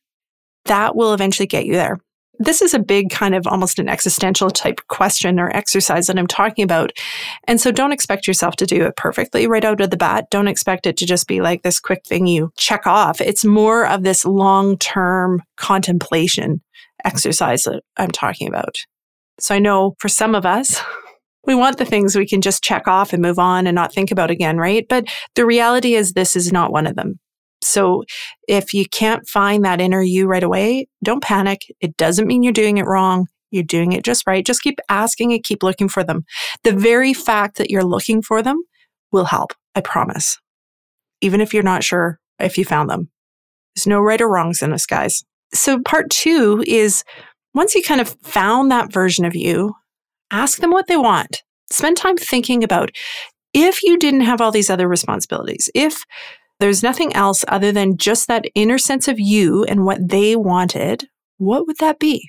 That 0.66 0.96
will 0.96 1.14
eventually 1.14 1.48
get 1.48 1.66
you 1.66 1.74
there. 1.74 2.00
This 2.40 2.62
is 2.62 2.74
a 2.74 2.80
big 2.80 3.10
kind 3.12 3.36
of 3.36 3.46
almost 3.46 3.78
an 3.78 3.88
existential 3.88 4.50
type 4.50 4.82
question 4.88 5.40
or 5.40 5.56
exercise 5.56 6.08
that 6.08 6.18
I'm 6.18 6.28
talking 6.28 6.64
about. 6.64 6.92
And 7.48 7.62
so 7.62 7.72
don't 7.72 7.92
expect 7.92 8.28
yourself 8.28 8.56
to 8.58 8.66
do 8.66 8.86
it 8.86 8.96
perfectly 8.96 9.46
right 9.46 9.64
out 9.64 9.82
of 9.82 9.92
the 9.92 9.98
bat. 9.98 10.30
Don't 10.32 10.48
expect 10.48 10.88
it 10.88 10.98
to 10.98 11.06
just 11.06 11.28
be 11.28 11.42
like 11.42 11.62
this 11.62 11.80
quick 11.80 12.04
thing 12.06 12.26
you 12.26 12.52
check 12.58 12.88
off. 12.88 13.22
It's 13.22 13.46
more 13.46 13.86
of 13.86 14.04
this 14.04 14.26
long 14.26 14.78
term 14.78 15.44
contemplation 15.58 16.62
exercise 17.06 17.64
that 17.64 17.84
I'm 17.98 18.12
talking 18.12 18.48
about. 18.48 18.76
So 19.40 19.56
I 19.56 19.60
know 19.60 19.96
for 20.00 20.10
some 20.10 20.34
of 20.34 20.46
us, 20.46 20.82
we 21.46 21.56
want 21.56 21.78
the 21.78 21.86
things 21.86 22.16
we 22.16 22.28
can 22.28 22.42
just 22.42 22.64
check 22.64 22.88
off 22.88 23.14
and 23.14 23.22
move 23.22 23.40
on 23.40 23.68
and 23.68 23.76
not 23.76 23.94
think 23.94 24.12
about 24.12 24.32
again, 24.32 24.58
right? 24.58 24.86
But 24.88 25.06
the 25.36 25.46
reality 25.46 25.96
is 25.96 26.14
this 26.14 26.36
is 26.36 26.52
not 26.52 26.72
one 26.72 26.88
of 26.88 26.96
them. 26.96 27.20
So 27.62 28.04
if 28.48 28.74
you 28.74 28.86
can't 28.88 29.28
find 29.28 29.64
that 29.64 29.82
inner 29.82 30.02
you 30.02 30.28
right 30.28 30.44
away, 30.44 30.88
don't 31.04 31.24
panic. 31.24 31.62
It 31.80 31.96
doesn't 31.98 32.28
mean 32.28 32.44
you're 32.44 32.54
doing 32.54 32.78
it 32.78 32.86
wrong. 32.86 33.28
You're 33.52 33.64
doing 33.64 33.92
it 33.92 34.04
just 34.04 34.26
right. 34.26 34.46
Just 34.46 34.64
keep 34.64 34.80
asking 34.90 35.32
and 35.32 35.44
keep 35.44 35.64
looking 35.64 35.88
for 35.88 36.04
them. 36.04 36.26
The 36.64 36.74
very 36.74 37.14
fact 37.14 37.58
that 37.58 37.70
you're 37.70 37.84
looking 37.84 38.22
for 38.22 38.42
them 38.42 38.62
will 39.12 39.26
help. 39.26 39.54
I 39.76 39.82
promise. 39.82 40.40
Even 41.22 41.40
if 41.40 41.54
you're 41.54 41.64
not 41.64 41.84
sure 41.84 42.20
if 42.40 42.58
you 42.58 42.66
found 42.66 42.90
them. 42.90 43.10
There's 43.76 43.88
no 43.88 44.02
right 44.02 44.22
or 44.22 44.30
wrongs 44.30 44.62
in 44.62 44.72
this, 44.72 44.86
guys. 44.86 45.24
So 45.54 45.80
part 45.82 46.10
two 46.10 46.64
is 46.68 47.04
once 47.54 47.76
you 47.76 47.84
kind 47.84 48.02
of 48.02 48.16
found 48.24 48.72
that 48.72 48.92
version 48.92 49.24
of 49.24 49.36
you, 49.36 49.74
ask 50.34 50.60
them 50.60 50.72
what 50.72 50.88
they 50.88 50.98
want. 50.98 51.44
Spend 51.72 51.96
time 51.96 52.18
thinking 52.18 52.64
about 52.64 52.92
if 53.54 53.84
you 53.84 53.98
didn't 53.98 54.22
have 54.22 54.42
all 54.42 54.52
these 54.52 54.70
other 54.70 54.88
responsibilities, 54.88 55.70
if 55.74 56.04
there's 56.60 56.84
nothing 56.84 57.14
else 57.14 57.46
other 57.48 57.72
than 57.72 57.98
just 57.98 58.28
that 58.28 58.46
inner 58.56 58.78
sense 58.78 59.08
of 59.08 59.20
you 59.20 59.64
and 59.66 59.86
what 59.86 60.10
they 60.10 60.36
wanted, 60.36 61.08
what 61.38 61.68
would 61.68 61.78
that 61.78 62.00
be? 62.00 62.28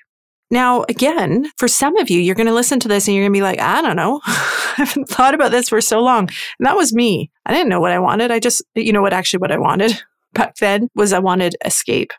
Now, 0.50 0.84
again, 0.88 1.50
for 1.56 1.66
some 1.66 1.96
of 1.96 2.10
you, 2.10 2.20
you're 2.20 2.34
going 2.34 2.46
to 2.46 2.54
listen 2.54 2.78
to 2.80 2.88
this 2.88 3.08
and 3.08 3.14
you're 3.14 3.24
going 3.24 3.32
to 3.32 3.38
be 3.38 3.42
like, 3.42 3.60
I 3.60 3.80
don't 3.80 3.96
know. 3.96 4.20
I 4.26 4.74
haven't 4.76 5.08
thought 5.08 5.34
about 5.34 5.50
this 5.50 5.68
for 5.68 5.80
so 5.80 6.00
long. 6.00 6.28
And 6.58 6.66
that 6.66 6.76
was 6.76 6.92
me. 6.92 7.30
I 7.46 7.52
didn't 7.52 7.70
know 7.70 7.80
what 7.80 7.92
I 7.92 7.98
wanted. 7.98 8.30
I 8.30 8.38
just, 8.38 8.62
you 8.74 8.92
know 8.92 9.02
what, 9.02 9.12
actually, 9.12 9.40
what 9.40 9.52
I 9.52 9.58
wanted 9.58 10.00
back 10.34 10.56
then 10.56 10.88
was 10.94 11.12
I 11.12 11.18
wanted 11.18 11.56
escape. 11.64 12.12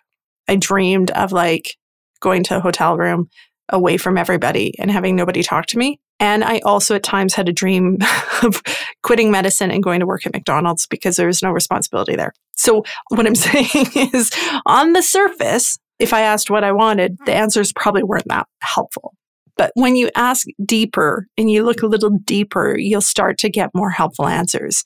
I 0.47 0.55
dreamed 0.55 1.11
of 1.11 1.31
like 1.31 1.77
going 2.19 2.43
to 2.45 2.57
a 2.57 2.61
hotel 2.61 2.97
room 2.97 3.29
away 3.69 3.97
from 3.97 4.17
everybody 4.17 4.73
and 4.79 4.91
having 4.91 5.15
nobody 5.15 5.43
talk 5.43 5.65
to 5.67 5.77
me. 5.77 5.99
And 6.19 6.43
I 6.43 6.59
also 6.59 6.95
at 6.95 7.03
times 7.03 7.33
had 7.33 7.49
a 7.49 7.53
dream 7.53 7.97
of 8.43 8.61
quitting 9.03 9.31
medicine 9.31 9.71
and 9.71 9.83
going 9.83 9.99
to 9.99 10.05
work 10.05 10.25
at 10.25 10.33
McDonald's 10.33 10.87
because 10.87 11.17
there 11.17 11.27
was 11.27 11.41
no 11.41 11.51
responsibility 11.51 12.15
there. 12.15 12.33
So 12.55 12.83
what 13.09 13.27
I'm 13.27 13.35
saying 13.35 13.87
is 13.95 14.31
on 14.65 14.93
the 14.93 15.01
surface, 15.01 15.77
if 15.99 16.13
I 16.13 16.21
asked 16.21 16.49
what 16.49 16.63
I 16.63 16.71
wanted, 16.71 17.17
the 17.25 17.31
hmm. 17.33 17.37
answers 17.37 17.73
probably 17.73 18.03
weren't 18.03 18.27
that 18.27 18.47
helpful. 18.61 19.13
But 19.57 19.71
when 19.75 19.95
you 19.95 20.09
ask 20.15 20.47
deeper 20.65 21.27
and 21.37 21.49
you 21.49 21.63
look 21.63 21.81
a 21.81 21.87
little 21.87 22.09
deeper, 22.09 22.77
you'll 22.77 22.99
start 22.99 23.37
to 23.39 23.49
get 23.49 23.69
more 23.73 23.89
helpful 23.89 24.27
answers. 24.27 24.83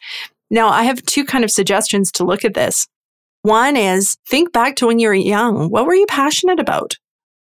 Now, 0.51 0.69
I 0.69 0.83
have 0.83 1.03
two 1.03 1.25
kind 1.25 1.43
of 1.43 1.51
suggestions 1.51 2.11
to 2.13 2.23
look 2.23 2.45
at 2.45 2.53
this. 2.53 2.87
One 3.41 3.75
is 3.75 4.17
think 4.27 4.51
back 4.51 4.75
to 4.77 4.87
when 4.87 4.99
you 4.99 5.07
were 5.07 5.13
young. 5.13 5.69
What 5.69 5.85
were 5.85 5.95
you 5.95 6.05
passionate 6.07 6.59
about? 6.59 6.97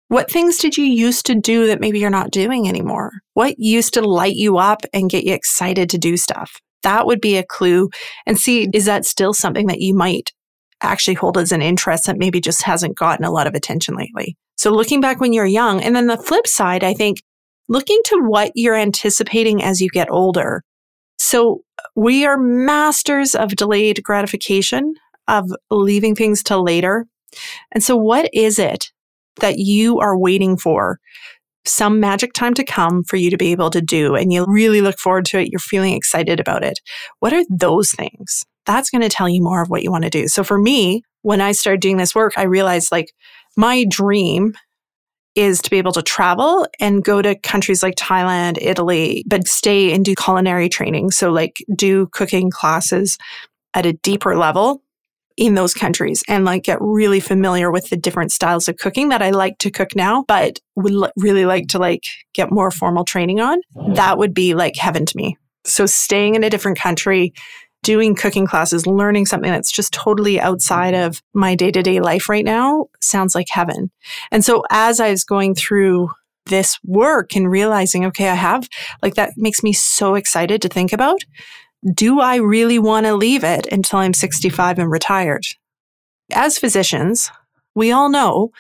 What 0.08 0.30
things 0.30 0.58
did 0.58 0.76
you 0.76 0.84
used 0.84 1.26
to 1.26 1.34
do 1.34 1.66
that 1.66 1.80
maybe 1.80 1.99
you're 1.99 2.11
not 2.11 2.30
doing 2.30 2.68
anymore? 2.68 3.12
What 3.32 3.58
used 3.58 3.94
to 3.94 4.02
light 4.02 4.37
you 4.37 4.58
up 4.58 4.82
and 4.92 5.11
get 5.11 5.25
you 5.25 5.32
excited 5.32 5.88
to 5.90 5.99
do 5.99 6.16
stuff? 6.16 6.61
That 6.82 7.06
would 7.06 7.20
be 7.20 7.37
a 7.37 7.42
clue. 7.44 7.88
And 8.26 8.38
see, 8.38 8.68
is 8.73 8.84
that 8.84 9.06
still 9.06 9.32
something 9.32 9.66
that 9.68 9.80
you 9.80 9.94
might 9.94 10.32
actually 10.82 11.14
hold 11.14 11.38
as 11.38 11.52
an 11.52 11.62
interest 11.62 12.06
that 12.06 12.18
maybe 12.18 12.40
just 12.40 12.62
hasn't 12.62 12.99
gotten 12.99 13.25
a 13.25 13.30
lot 13.30 13.46
of 13.46 13.54
attention 13.54 13.96
lately? 13.96 14.37
So 14.56 14.70
looking 14.70 15.00
back 15.00 15.20
when 15.20 15.32
you're 15.32 15.46
young, 15.46 15.82
and 15.82 15.96
then 15.96 16.06
the 16.06 16.18
flip 16.18 16.46
side, 16.46 16.84
I 16.84 16.94
think 16.94 17.23
looking 17.68 18.00
to 18.06 18.20
what 18.20 18.52
you're 18.54 18.76
anticipating 18.76 19.62
as 19.62 19.80
you 19.80 19.88
get 19.88 20.11
older. 20.11 20.62
So 21.18 21.62
we 21.96 22.26
are 22.26 22.37
masters 22.37 23.34
of 23.34 23.56
delayed 23.56 24.02
gratification, 24.02 24.94
of 25.26 25.50
leaving 25.70 26.14
things 26.14 26.42
till 26.42 26.62
later. 26.62 27.06
And 27.73 27.82
so 27.82 27.96
what 27.96 28.28
is 28.32 28.58
it 28.58 28.92
that 29.41 29.59
you 29.59 29.99
are 30.00 30.19
waiting 30.19 30.56
for 30.56 30.99
some 31.67 31.99
magic 31.99 32.32
time 32.35 32.54
to 32.54 32.65
come 32.65 33.02
for 33.04 33.17
you 33.17 33.30
to 33.30 33.37
be 33.37 33.50
able 33.50 33.71
to 33.71 33.80
do 33.80 34.15
and 34.15 34.32
you 34.32 34.45
really 34.47 34.80
look 34.80 34.99
forward 34.99 35.25
to 35.25 35.39
it 35.39 35.49
you're 35.50 35.58
feeling 35.58 35.95
excited 35.95 36.39
about 36.39 36.63
it 36.63 36.80
what 37.21 37.32
are 37.32 37.45
those 37.49 37.91
things 37.93 38.45
that's 38.67 38.91
going 38.91 39.02
to 39.02 39.08
tell 39.08 39.28
you 39.28 39.43
more 39.43 39.63
of 39.63 39.71
what 39.71 39.82
you 39.82 39.91
want 39.91 40.04
to 40.04 40.11
do 40.11 40.28
so 40.28 40.45
for 40.45 40.58
me 40.58 41.02
when 41.23 41.41
i 41.41 41.52
started 41.52 41.80
doing 41.80 41.97
this 41.97 42.15
work 42.15 42.35
i 42.37 42.43
realized 42.43 42.93
like 42.93 43.13
my 43.56 43.85
dream 43.89 44.52
is 45.35 45.61
to 45.63 45.71
be 45.71 45.78
able 45.78 45.93
to 45.93 46.02
travel 46.02 46.67
and 46.78 47.02
go 47.02 47.21
to 47.21 47.35
countries 47.41 47.82
like 47.82 47.97
Thailand, 47.97 48.56
Italy, 48.61 49.25
but 49.26 49.49
stay 49.49 49.93
and 49.93 50.04
do 50.04 50.15
culinary 50.15 50.69
training. 50.69 51.11
So, 51.11 51.32
like, 51.32 51.56
do 51.75 52.06
cooking 52.13 52.50
classes 52.50 53.19
at 53.75 53.87
a 53.87 53.95
deeper 53.95 54.37
level 54.37 54.82
in 55.36 55.54
those 55.54 55.75
countries 55.75 56.23
and 56.28 56.44
like 56.44 56.64
get 56.64 56.78
really 56.80 57.20
familiar 57.20 57.70
with 57.70 57.88
the 57.90 57.97
different 57.97 58.30
styles 58.30 58.68
of 58.68 58.76
cooking 58.76 59.08
that 59.08 59.23
I 59.23 59.30
like 59.30 59.58
to 59.58 59.70
cook 59.70 59.97
now, 59.97 60.25
but 60.28 60.60
would 60.76 60.92
l- 60.92 61.12
really 61.16 61.44
like 61.44 61.68
to 61.68 61.78
like 61.78 62.04
get 62.34 62.52
more 62.52 62.70
formal 62.70 63.04
training 63.04 63.40
on. 63.40 63.60
That 63.94 64.18
would 64.18 64.32
be 64.32 64.54
like 64.54 64.76
heaven 64.76 65.06
to 65.06 65.16
me. 65.16 65.36
So 65.64 65.86
staying 65.86 66.34
in 66.36 66.44
a 66.44 66.50
different 66.50 66.78
country, 66.78 67.32
doing 67.82 68.14
cooking 68.14 68.47
classes, 68.47 68.86
learning 68.86 69.26
something 69.26 69.50
that's 69.50 69.73
just 69.73 69.92
totally 69.92 70.40
outside 70.40 70.94
of 70.94 71.20
my 71.34 71.54
day 71.54 71.70
to 71.70 71.82
day 71.82 72.00
life 72.00 72.28
right 72.28 72.44
now 72.44 72.86
sounds 73.00 73.34
like 73.34 73.49
heaven. 73.50 73.90
And 74.30 74.44
so 74.44 74.62
as 74.70 75.00
I 75.00 75.10
was 75.10 75.25
going 75.25 75.54
through 75.54 76.10
this 76.47 76.78
work 76.84 77.34
and 77.34 77.50
realizing, 77.50 78.04
okay, 78.06 78.28
I 78.28 78.34
have 78.34 78.68
like 79.02 79.14
that 79.14 79.32
makes 79.36 79.62
me 79.62 79.73
so 79.73 80.14
excited 80.14 80.62
to 80.62 80.68
think 80.68 80.92
about 80.92 81.20
do 81.92 82.20
I 82.20 82.36
really 82.36 82.78
want 82.78 83.06
to 83.06 83.14
leave 83.14 83.44
it 83.44 83.66
until 83.70 83.99
I'm 83.99 84.14
65 84.14 84.78
and 84.78 84.90
retired? 84.90 85.44
As 86.32 86.58
physicians, 86.58 87.30
we 87.75 87.92
all 87.92 88.08
know 88.08 88.50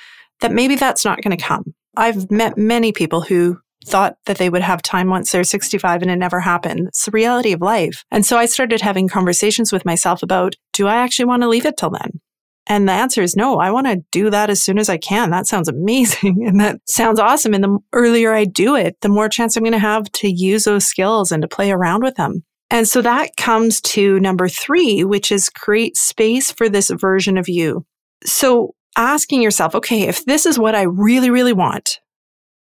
that 0.40 0.52
maybe 0.52 0.76
that's 0.76 1.04
not 1.04 1.22
going 1.22 1.36
to 1.36 1.42
come. 1.42 1.74
I've 1.96 2.30
met 2.30 2.58
many 2.58 2.92
people 2.92 3.22
who 3.22 3.58
thought 3.86 4.16
that 4.26 4.38
they 4.38 4.50
would 4.50 4.62
have 4.62 4.82
time 4.82 5.08
once 5.08 5.30
they're 5.30 5.44
65 5.44 6.02
and 6.02 6.10
it 6.10 6.16
never 6.16 6.40
happened. 6.40 6.88
It's 6.88 7.04
the 7.04 7.10
reality 7.10 7.52
of 7.52 7.60
life. 7.60 8.04
And 8.10 8.24
so 8.24 8.36
I 8.36 8.46
started 8.46 8.80
having 8.80 9.08
conversations 9.08 9.72
with 9.72 9.84
myself 9.84 10.22
about 10.22 10.56
do 10.72 10.86
I 10.86 10.96
actually 10.96 11.26
want 11.26 11.42
to 11.42 11.48
leave 11.48 11.66
it 11.66 11.76
till 11.76 11.90
then? 11.90 12.20
And 12.66 12.88
the 12.88 12.92
answer 12.92 13.20
is 13.20 13.36
no, 13.36 13.58
I 13.58 13.70
want 13.70 13.86
to 13.86 14.02
do 14.10 14.30
that 14.30 14.48
as 14.48 14.62
soon 14.62 14.78
as 14.78 14.88
I 14.88 14.96
can. 14.96 15.30
That 15.30 15.46
sounds 15.46 15.68
amazing. 15.68 16.44
And 16.46 16.60
that 16.60 16.80
sounds 16.86 17.18
awesome. 17.18 17.52
And 17.52 17.62
the 17.62 17.78
earlier 17.92 18.32
I 18.32 18.44
do 18.44 18.74
it, 18.74 18.96
the 19.02 19.08
more 19.08 19.28
chance 19.28 19.56
I'm 19.56 19.62
going 19.62 19.72
to 19.72 19.78
have 19.78 20.10
to 20.12 20.28
use 20.28 20.64
those 20.64 20.86
skills 20.86 21.30
and 21.30 21.42
to 21.42 21.48
play 21.48 21.70
around 21.70 22.02
with 22.02 22.14
them. 22.16 22.42
And 22.70 22.88
so 22.88 23.02
that 23.02 23.36
comes 23.36 23.80
to 23.82 24.18
number 24.20 24.48
three, 24.48 25.04
which 25.04 25.30
is 25.30 25.50
create 25.50 25.96
space 25.96 26.50
for 26.50 26.68
this 26.68 26.90
version 26.90 27.38
of 27.38 27.48
you. 27.48 27.84
So 28.24 28.74
asking 28.96 29.42
yourself, 29.42 29.74
okay, 29.74 30.02
if 30.02 30.24
this 30.24 30.46
is 30.46 30.58
what 30.58 30.74
I 30.74 30.82
really, 30.82 31.30
really 31.30 31.52
want, 31.52 32.00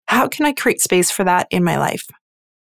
how 0.08 0.28
can 0.28 0.46
I 0.46 0.54
create 0.54 0.82
space 0.82 1.12
for 1.12 1.24
that 1.24 1.48
in 1.52 1.64
my 1.64 1.78
life? 1.78 2.08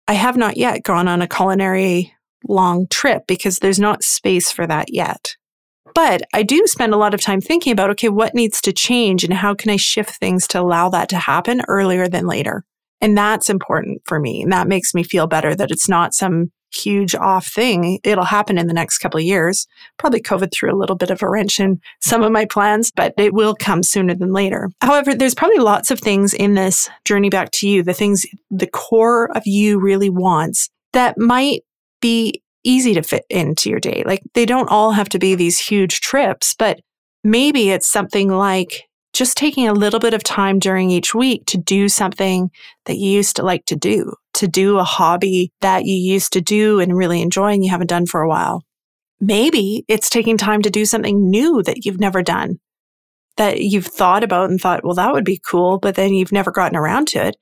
I 0.08 0.14
have 0.14 0.36
not 0.36 0.56
yet 0.56 0.84
gone 0.84 1.08
on 1.08 1.20
a 1.20 1.28
culinary 1.28 2.14
long 2.48 2.86
trip 2.88 3.24
because 3.26 3.58
there's 3.58 3.80
not 3.80 4.04
space 4.04 4.52
for 4.52 4.66
that 4.66 4.92
yet. 4.92 5.36
But 5.94 6.22
I 6.32 6.42
do 6.42 6.62
spend 6.66 6.92
a 6.92 6.98
lot 6.98 7.14
of 7.14 7.20
time 7.20 7.40
thinking 7.40 7.72
about, 7.72 7.90
okay, 7.90 8.08
what 8.08 8.34
needs 8.34 8.60
to 8.62 8.72
change 8.72 9.24
and 9.24 9.32
how 9.32 9.54
can 9.54 9.70
I 9.70 9.76
shift 9.76 10.16
things 10.18 10.46
to 10.48 10.60
allow 10.60 10.90
that 10.90 11.08
to 11.08 11.16
happen 11.16 11.62
earlier 11.68 12.06
than 12.08 12.26
later? 12.26 12.64
And 13.00 13.16
that's 13.16 13.50
important 13.50 14.02
for 14.04 14.20
me. 14.20 14.42
And 14.42 14.52
that 14.52 14.68
makes 14.68 14.94
me 14.94 15.02
feel 15.02 15.26
better 15.26 15.54
that 15.54 15.70
it's 15.70 15.88
not 15.88 16.14
some 16.14 16.52
huge 16.72 17.14
off 17.14 17.46
thing. 17.46 18.00
It'll 18.04 18.24
happen 18.24 18.58
in 18.58 18.66
the 18.66 18.74
next 18.74 18.98
couple 18.98 19.18
of 19.18 19.24
years. 19.24 19.66
Probably 19.98 20.20
COVID 20.20 20.52
threw 20.52 20.72
a 20.72 20.76
little 20.76 20.96
bit 20.96 21.10
of 21.10 21.22
a 21.22 21.28
wrench 21.28 21.60
in 21.60 21.80
some 22.00 22.22
of 22.22 22.32
my 22.32 22.44
plans, 22.44 22.90
but 22.90 23.14
it 23.16 23.34
will 23.34 23.54
come 23.54 23.82
sooner 23.82 24.14
than 24.14 24.32
later. 24.32 24.70
However, 24.80 25.14
there's 25.14 25.34
probably 25.34 25.58
lots 25.58 25.90
of 25.90 26.00
things 26.00 26.34
in 26.34 26.54
this 26.54 26.88
journey 27.04 27.30
back 27.30 27.50
to 27.52 27.68
you, 27.68 27.82
the 27.82 27.94
things 27.94 28.26
the 28.50 28.66
core 28.66 29.30
of 29.36 29.46
you 29.46 29.78
really 29.78 30.10
wants 30.10 30.68
that 30.92 31.18
might 31.18 31.62
be 32.00 32.42
easy 32.64 32.94
to 32.94 33.02
fit 33.02 33.24
into 33.30 33.70
your 33.70 33.80
day. 33.80 34.02
Like 34.06 34.22
they 34.34 34.46
don't 34.46 34.68
all 34.68 34.92
have 34.92 35.08
to 35.10 35.18
be 35.18 35.34
these 35.34 35.58
huge 35.58 36.00
trips, 36.00 36.54
but 36.58 36.80
maybe 37.22 37.70
it's 37.70 37.86
something 37.86 38.28
like 38.28 38.88
just 39.16 39.36
taking 39.36 39.66
a 39.66 39.72
little 39.72 39.98
bit 39.98 40.14
of 40.14 40.22
time 40.22 40.58
during 40.58 40.90
each 40.90 41.14
week 41.14 41.46
to 41.46 41.56
do 41.56 41.88
something 41.88 42.50
that 42.84 42.98
you 42.98 43.10
used 43.10 43.36
to 43.36 43.42
like 43.42 43.64
to 43.66 43.76
do, 43.76 44.12
to 44.34 44.46
do 44.46 44.78
a 44.78 44.84
hobby 44.84 45.52
that 45.60 45.86
you 45.86 45.94
used 45.94 46.32
to 46.34 46.40
do 46.40 46.80
and 46.80 46.96
really 46.96 47.22
enjoy 47.22 47.52
and 47.52 47.64
you 47.64 47.70
haven't 47.70 47.88
done 47.88 48.06
for 48.06 48.20
a 48.20 48.28
while. 48.28 48.62
Maybe 49.20 49.84
it's 49.88 50.10
taking 50.10 50.36
time 50.36 50.60
to 50.62 50.70
do 50.70 50.84
something 50.84 51.30
new 51.30 51.62
that 51.62 51.86
you've 51.86 51.98
never 51.98 52.22
done, 52.22 52.60
that 53.38 53.60
you've 53.60 53.86
thought 53.86 54.22
about 54.22 54.50
and 54.50 54.60
thought, 54.60 54.84
well, 54.84 54.94
that 54.94 55.12
would 55.12 55.24
be 55.24 55.40
cool, 55.48 55.78
but 55.78 55.94
then 55.94 56.12
you've 56.12 56.32
never 56.32 56.50
gotten 56.50 56.76
around 56.76 57.08
to 57.08 57.26
it. 57.26 57.36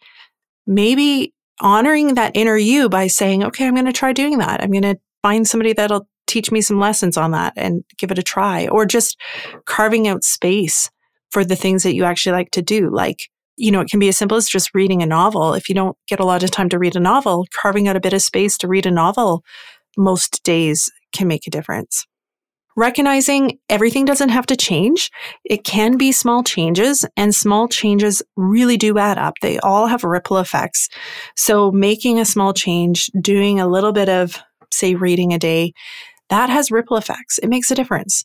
Maybe 0.66 1.34
honoring 1.60 2.14
that 2.14 2.36
inner 2.36 2.56
you 2.56 2.88
by 2.88 3.08
saying, 3.08 3.42
okay, 3.42 3.66
I'm 3.66 3.74
going 3.74 3.86
to 3.86 3.92
try 3.92 4.12
doing 4.12 4.38
that. 4.38 4.62
I'm 4.62 4.70
going 4.70 4.82
to 4.82 4.98
find 5.22 5.46
somebody 5.46 5.72
that'll 5.72 6.08
teach 6.26 6.52
me 6.52 6.60
some 6.60 6.78
lessons 6.78 7.16
on 7.16 7.32
that 7.32 7.52
and 7.56 7.84
give 7.98 8.10
it 8.10 8.18
a 8.18 8.22
try, 8.22 8.68
or 8.68 8.86
just 8.86 9.20
carving 9.66 10.06
out 10.08 10.24
space 10.24 10.90
for 11.34 11.44
the 11.44 11.56
things 11.56 11.82
that 11.82 11.94
you 11.94 12.04
actually 12.04 12.32
like 12.32 12.50
to 12.52 12.62
do, 12.62 12.88
like 12.88 13.28
you 13.56 13.70
know, 13.70 13.80
it 13.80 13.88
can 13.88 14.00
be 14.00 14.08
as 14.08 14.16
simple 14.16 14.36
as 14.36 14.48
just 14.48 14.74
reading 14.74 15.02
a 15.02 15.06
novel. 15.06 15.54
If 15.54 15.68
you 15.68 15.74
don't 15.74 15.96
get 16.08 16.18
a 16.18 16.24
lot 16.24 16.42
of 16.42 16.50
time 16.50 16.68
to 16.70 16.78
read 16.78 16.96
a 16.96 17.00
novel, 17.00 17.46
carving 17.52 17.86
out 17.86 17.94
a 17.94 18.00
bit 18.00 18.12
of 18.12 18.22
space 18.22 18.58
to 18.58 18.68
read 18.68 18.86
a 18.86 18.90
novel 18.90 19.44
most 19.96 20.42
days 20.42 20.90
can 21.12 21.28
make 21.28 21.46
a 21.46 21.50
difference. 21.50 22.04
Recognizing 22.76 23.60
everything 23.68 24.04
doesn't 24.04 24.30
have 24.30 24.46
to 24.46 24.56
change. 24.56 25.10
It 25.44 25.62
can 25.62 25.96
be 25.96 26.10
small 26.10 26.42
changes 26.42 27.04
and 27.16 27.32
small 27.32 27.68
changes 27.68 28.20
really 28.36 28.76
do 28.76 28.98
add 28.98 29.18
up. 29.18 29.34
They 29.40 29.60
all 29.60 29.86
have 29.86 30.02
ripple 30.02 30.38
effects. 30.38 30.88
So 31.36 31.70
making 31.70 32.18
a 32.18 32.24
small 32.24 32.52
change, 32.52 33.06
doing 33.20 33.60
a 33.60 33.68
little 33.68 33.92
bit 33.92 34.08
of, 34.08 34.42
say, 34.72 34.96
reading 34.96 35.32
a 35.32 35.38
day, 35.38 35.72
that 36.30 36.50
has 36.50 36.72
ripple 36.72 36.96
effects. 36.96 37.38
It 37.38 37.48
makes 37.48 37.70
a 37.70 37.76
difference. 37.76 38.24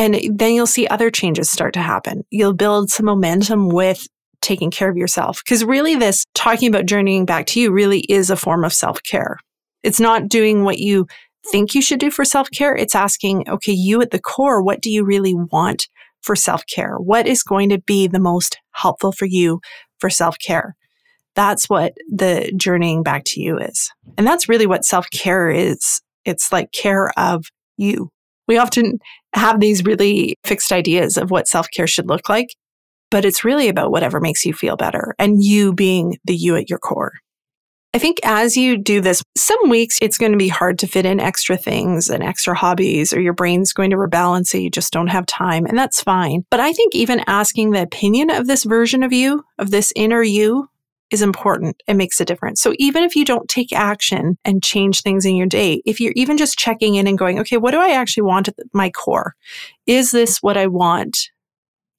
And 0.00 0.18
then 0.38 0.54
you'll 0.54 0.66
see 0.66 0.86
other 0.86 1.10
changes 1.10 1.50
start 1.50 1.74
to 1.74 1.82
happen. 1.82 2.24
You'll 2.30 2.54
build 2.54 2.88
some 2.90 3.04
momentum 3.04 3.68
with 3.68 4.08
taking 4.40 4.70
care 4.70 4.88
of 4.88 4.96
yourself. 4.96 5.42
Because 5.44 5.62
really, 5.62 5.94
this 5.94 6.24
talking 6.32 6.70
about 6.70 6.86
journeying 6.86 7.26
back 7.26 7.44
to 7.48 7.60
you 7.60 7.70
really 7.70 8.00
is 8.08 8.30
a 8.30 8.36
form 8.36 8.64
of 8.64 8.72
self 8.72 9.02
care. 9.02 9.36
It's 9.82 10.00
not 10.00 10.30
doing 10.30 10.64
what 10.64 10.78
you 10.78 11.06
think 11.50 11.74
you 11.74 11.82
should 11.82 12.00
do 12.00 12.10
for 12.10 12.24
self 12.24 12.50
care. 12.50 12.74
It's 12.74 12.94
asking, 12.94 13.46
okay, 13.46 13.72
you 13.72 14.00
at 14.00 14.10
the 14.10 14.18
core, 14.18 14.62
what 14.62 14.80
do 14.80 14.90
you 14.90 15.04
really 15.04 15.34
want 15.34 15.86
for 16.22 16.34
self 16.34 16.64
care? 16.64 16.96
What 16.96 17.26
is 17.26 17.42
going 17.42 17.68
to 17.68 17.78
be 17.82 18.06
the 18.06 18.18
most 18.18 18.56
helpful 18.70 19.12
for 19.12 19.26
you 19.26 19.60
for 19.98 20.08
self 20.08 20.38
care? 20.38 20.76
That's 21.34 21.68
what 21.68 21.92
the 22.10 22.50
journeying 22.56 23.02
back 23.02 23.24
to 23.26 23.40
you 23.42 23.58
is. 23.58 23.92
And 24.16 24.26
that's 24.26 24.48
really 24.48 24.66
what 24.66 24.86
self 24.86 25.10
care 25.10 25.50
is. 25.50 26.00
It's 26.24 26.50
like 26.50 26.72
care 26.72 27.12
of 27.18 27.44
you. 27.76 28.10
We 28.50 28.58
often 28.58 28.98
have 29.32 29.60
these 29.60 29.84
really 29.84 30.34
fixed 30.42 30.72
ideas 30.72 31.16
of 31.16 31.30
what 31.30 31.46
self 31.46 31.68
care 31.70 31.86
should 31.86 32.08
look 32.08 32.28
like, 32.28 32.48
but 33.08 33.24
it's 33.24 33.44
really 33.44 33.68
about 33.68 33.92
whatever 33.92 34.18
makes 34.18 34.44
you 34.44 34.52
feel 34.52 34.76
better 34.76 35.14
and 35.20 35.40
you 35.40 35.72
being 35.72 36.18
the 36.24 36.34
you 36.34 36.56
at 36.56 36.68
your 36.68 36.80
core. 36.80 37.12
I 37.94 37.98
think 37.98 38.18
as 38.24 38.56
you 38.56 38.76
do 38.76 39.00
this, 39.00 39.22
some 39.36 39.68
weeks 39.68 40.00
it's 40.02 40.18
going 40.18 40.32
to 40.32 40.38
be 40.38 40.48
hard 40.48 40.80
to 40.80 40.88
fit 40.88 41.06
in 41.06 41.20
extra 41.20 41.56
things 41.56 42.10
and 42.10 42.24
extra 42.24 42.56
hobbies, 42.56 43.14
or 43.14 43.20
your 43.20 43.34
brain's 43.34 43.72
going 43.72 43.90
to 43.90 43.96
rebel 43.96 44.34
and 44.34 44.44
say 44.44 44.58
you 44.58 44.68
just 44.68 44.92
don't 44.92 45.06
have 45.06 45.26
time. 45.26 45.64
And 45.64 45.78
that's 45.78 46.02
fine. 46.02 46.44
But 46.50 46.58
I 46.58 46.72
think 46.72 46.96
even 46.96 47.22
asking 47.28 47.70
the 47.70 47.82
opinion 47.82 48.30
of 48.30 48.48
this 48.48 48.64
version 48.64 49.04
of 49.04 49.12
you, 49.12 49.44
of 49.60 49.70
this 49.70 49.92
inner 49.94 50.24
you, 50.24 50.68
is 51.10 51.22
important. 51.22 51.82
It 51.86 51.94
makes 51.94 52.20
a 52.20 52.24
difference. 52.24 52.60
So 52.60 52.72
even 52.78 53.02
if 53.02 53.16
you 53.16 53.24
don't 53.24 53.48
take 53.48 53.72
action 53.72 54.38
and 54.44 54.62
change 54.62 55.02
things 55.02 55.24
in 55.24 55.36
your 55.36 55.46
day, 55.46 55.82
if 55.84 56.00
you're 56.00 56.12
even 56.14 56.36
just 56.36 56.58
checking 56.58 56.94
in 56.94 57.06
and 57.06 57.18
going, 57.18 57.38
okay, 57.40 57.56
what 57.56 57.72
do 57.72 57.80
I 57.80 57.90
actually 57.90 58.22
want 58.22 58.48
at 58.48 58.54
my 58.72 58.90
core? 58.90 59.34
Is 59.86 60.12
this 60.12 60.38
what 60.42 60.56
I 60.56 60.66
want? 60.66 61.30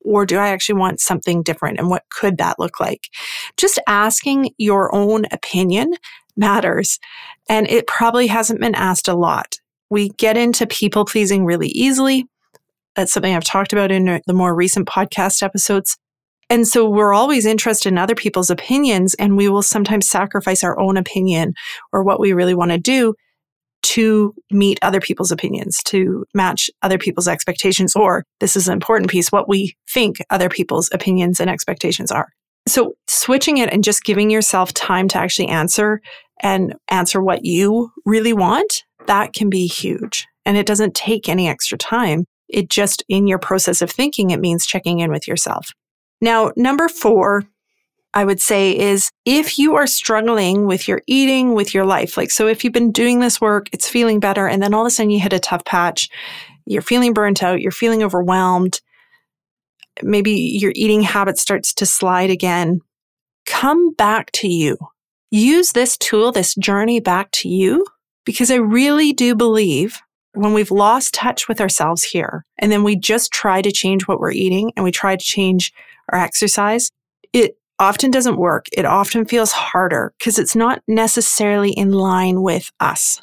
Or 0.03 0.25
do 0.25 0.37
I 0.37 0.49
actually 0.49 0.79
want 0.79 0.99
something 0.99 1.43
different? 1.43 1.77
And 1.77 1.89
what 1.89 2.03
could 2.09 2.37
that 2.37 2.57
look 2.57 2.79
like? 2.79 3.03
Just 3.57 3.79
asking 3.87 4.51
your 4.57 4.93
own 4.95 5.25
opinion 5.31 5.93
matters. 6.35 6.97
And 7.49 7.69
it 7.69 7.87
probably 7.87 8.27
hasn't 8.27 8.61
been 8.61 8.75
asked 8.75 9.07
a 9.07 9.13
lot. 9.13 9.57
We 9.89 10.09
get 10.09 10.37
into 10.37 10.65
people 10.65 11.05
pleasing 11.05 11.45
really 11.45 11.67
easily. 11.67 12.25
That's 12.95 13.13
something 13.13 13.35
I've 13.35 13.43
talked 13.43 13.73
about 13.73 13.91
in 13.91 14.21
the 14.25 14.33
more 14.33 14.55
recent 14.55 14.87
podcast 14.87 15.43
episodes. 15.43 15.97
And 16.51 16.67
so 16.67 16.89
we're 16.89 17.13
always 17.13 17.45
interested 17.45 17.87
in 17.87 17.97
other 17.97 18.13
people's 18.13 18.49
opinions, 18.49 19.13
and 19.13 19.37
we 19.37 19.47
will 19.47 19.61
sometimes 19.61 20.09
sacrifice 20.09 20.65
our 20.65 20.77
own 20.77 20.97
opinion 20.97 21.53
or 21.93 22.03
what 22.03 22.19
we 22.19 22.33
really 22.33 22.53
want 22.53 22.71
to 22.71 22.77
do 22.77 23.15
to 23.83 24.35
meet 24.51 24.77
other 24.81 24.99
people's 24.99 25.31
opinions, 25.31 25.81
to 25.85 26.25
match 26.33 26.69
other 26.81 26.97
people's 26.97 27.29
expectations, 27.29 27.95
or 27.95 28.25
this 28.41 28.57
is 28.57 28.67
an 28.67 28.73
important 28.73 29.09
piece, 29.09 29.31
what 29.31 29.47
we 29.47 29.77
think 29.89 30.17
other 30.29 30.49
people's 30.49 30.89
opinions 30.91 31.39
and 31.39 31.49
expectations 31.49 32.11
are. 32.11 32.27
So 32.67 32.95
switching 33.07 33.57
it 33.57 33.71
and 33.71 33.81
just 33.81 34.03
giving 34.03 34.29
yourself 34.29 34.73
time 34.73 35.07
to 35.07 35.17
actually 35.17 35.47
answer 35.47 36.01
and 36.41 36.75
answer 36.89 37.23
what 37.23 37.45
you 37.45 37.91
really 38.05 38.33
want, 38.33 38.83
that 39.07 39.31
can 39.31 39.49
be 39.49 39.67
huge. 39.67 40.27
And 40.45 40.57
it 40.57 40.65
doesn't 40.65 40.95
take 40.95 41.29
any 41.29 41.47
extra 41.47 41.77
time. 41.77 42.25
It 42.49 42.69
just 42.69 43.05
in 43.07 43.25
your 43.25 43.39
process 43.39 43.81
of 43.81 43.89
thinking, 43.89 44.31
it 44.31 44.41
means 44.41 44.65
checking 44.65 44.99
in 44.99 45.11
with 45.11 45.29
yourself. 45.29 45.69
Now, 46.21 46.51
number 46.55 46.87
four 46.87 47.43
I 48.13 48.25
would 48.25 48.41
say 48.41 48.77
is 48.77 49.09
if 49.25 49.57
you 49.57 49.75
are 49.75 49.87
struggling 49.87 50.65
with 50.65 50.87
your 50.87 51.01
eating, 51.07 51.53
with 51.53 51.73
your 51.73 51.85
life, 51.85 52.17
like, 52.17 52.29
so 52.29 52.47
if 52.47 52.63
you've 52.63 52.73
been 52.73 52.91
doing 52.91 53.19
this 53.19 53.39
work, 53.39 53.67
it's 53.71 53.87
feeling 53.87 54.19
better, 54.19 54.47
and 54.47 54.61
then 54.61 54.73
all 54.73 54.81
of 54.81 54.87
a 54.87 54.89
sudden 54.89 55.11
you 55.11 55.19
hit 55.19 55.33
a 55.33 55.39
tough 55.39 55.63
patch, 55.63 56.09
you're 56.65 56.81
feeling 56.81 57.13
burnt 57.13 57.41
out, 57.41 57.61
you're 57.61 57.71
feeling 57.71 58.03
overwhelmed, 58.03 58.81
maybe 60.03 60.31
your 60.31 60.73
eating 60.75 61.01
habit 61.01 61.37
starts 61.37 61.73
to 61.75 61.85
slide 61.85 62.29
again, 62.29 62.81
come 63.45 63.93
back 63.93 64.31
to 64.33 64.47
you. 64.47 64.77
Use 65.29 65.71
this 65.71 65.97
tool, 65.97 66.33
this 66.33 66.53
journey 66.55 66.99
back 66.99 67.31
to 67.31 67.47
you, 67.47 67.85
because 68.25 68.51
I 68.51 68.55
really 68.55 69.13
do 69.13 69.35
believe 69.35 70.01
when 70.33 70.53
we've 70.53 70.71
lost 70.71 71.13
touch 71.13 71.47
with 71.47 71.61
ourselves 71.61 72.03
here 72.03 72.45
and 72.57 72.71
then 72.71 72.83
we 72.83 72.95
just 72.95 73.31
try 73.31 73.61
to 73.61 73.71
change 73.71 74.07
what 74.07 74.19
we're 74.19 74.31
eating 74.31 74.71
and 74.75 74.83
we 74.83 74.91
try 74.91 75.15
to 75.15 75.25
change 75.25 75.73
our 76.11 76.19
exercise, 76.19 76.91
it 77.33 77.57
often 77.79 78.11
doesn't 78.11 78.37
work. 78.37 78.67
It 78.71 78.85
often 78.85 79.25
feels 79.25 79.51
harder 79.51 80.13
because 80.19 80.37
it's 80.37 80.55
not 80.55 80.81
necessarily 80.87 81.71
in 81.71 81.91
line 81.91 82.41
with 82.41 82.71
us. 82.79 83.21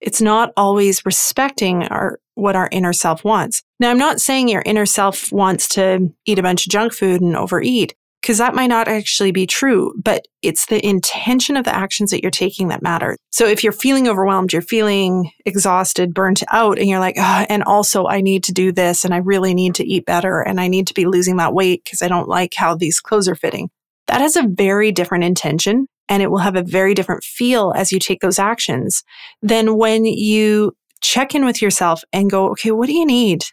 It's 0.00 0.20
not 0.20 0.52
always 0.56 1.04
respecting 1.06 1.84
our 1.84 2.20
what 2.34 2.54
our 2.54 2.68
inner 2.70 2.92
self 2.92 3.24
wants. 3.24 3.62
Now, 3.80 3.90
I'm 3.90 3.98
not 3.98 4.20
saying 4.20 4.48
your 4.48 4.62
inner 4.66 4.86
self 4.86 5.32
wants 5.32 5.68
to 5.70 6.12
eat 6.26 6.38
a 6.38 6.42
bunch 6.42 6.66
of 6.66 6.72
junk 6.72 6.92
food 6.92 7.22
and 7.22 7.36
overeat 7.36 7.94
because 8.26 8.38
that 8.38 8.56
might 8.56 8.66
not 8.66 8.88
actually 8.88 9.30
be 9.30 9.46
true, 9.46 9.94
but 10.02 10.26
it's 10.42 10.66
the 10.66 10.84
intention 10.84 11.56
of 11.56 11.64
the 11.64 11.72
actions 11.72 12.10
that 12.10 12.22
you're 12.22 12.30
taking 12.32 12.66
that 12.66 12.82
matter. 12.82 13.16
So 13.30 13.46
if 13.46 13.62
you're 13.62 13.72
feeling 13.72 14.08
overwhelmed, 14.08 14.52
you're 14.52 14.62
feeling 14.62 15.30
exhausted, 15.44 16.12
burnt 16.12 16.42
out, 16.50 16.76
and 16.76 16.88
you're 16.88 16.98
like, 16.98 17.14
oh, 17.18 17.46
and 17.48 17.62
also 17.62 18.08
I 18.08 18.20
need 18.22 18.42
to 18.44 18.52
do 18.52 18.72
this 18.72 19.04
and 19.04 19.14
I 19.14 19.18
really 19.18 19.54
need 19.54 19.76
to 19.76 19.86
eat 19.86 20.06
better 20.06 20.40
and 20.40 20.60
I 20.60 20.66
need 20.66 20.88
to 20.88 20.94
be 20.94 21.06
losing 21.06 21.36
that 21.36 21.54
weight 21.54 21.84
because 21.84 22.02
I 22.02 22.08
don't 22.08 22.28
like 22.28 22.54
how 22.56 22.74
these 22.74 22.98
clothes 22.98 23.28
are 23.28 23.36
fitting 23.36 23.70
that 24.06 24.20
has 24.20 24.36
a 24.36 24.48
very 24.48 24.92
different 24.92 25.24
intention 25.24 25.86
and 26.08 26.20
it 26.22 26.30
will 26.30 26.38
have 26.38 26.56
a 26.56 26.62
very 26.62 26.94
different 26.94 27.24
feel 27.24 27.72
as 27.76 27.92
you 27.92 27.98
take 28.00 28.20
those 28.20 28.38
actions 28.38 29.02
than 29.42 29.76
when 29.76 30.04
you 30.04 30.72
check 31.00 31.34
in 31.34 31.44
with 31.44 31.60
yourself 31.60 32.02
and 32.12 32.30
go, 32.30 32.50
okay, 32.50 32.70
what 32.70 32.86
do 32.86 32.92
you 32.92 33.06
need? 33.06 33.44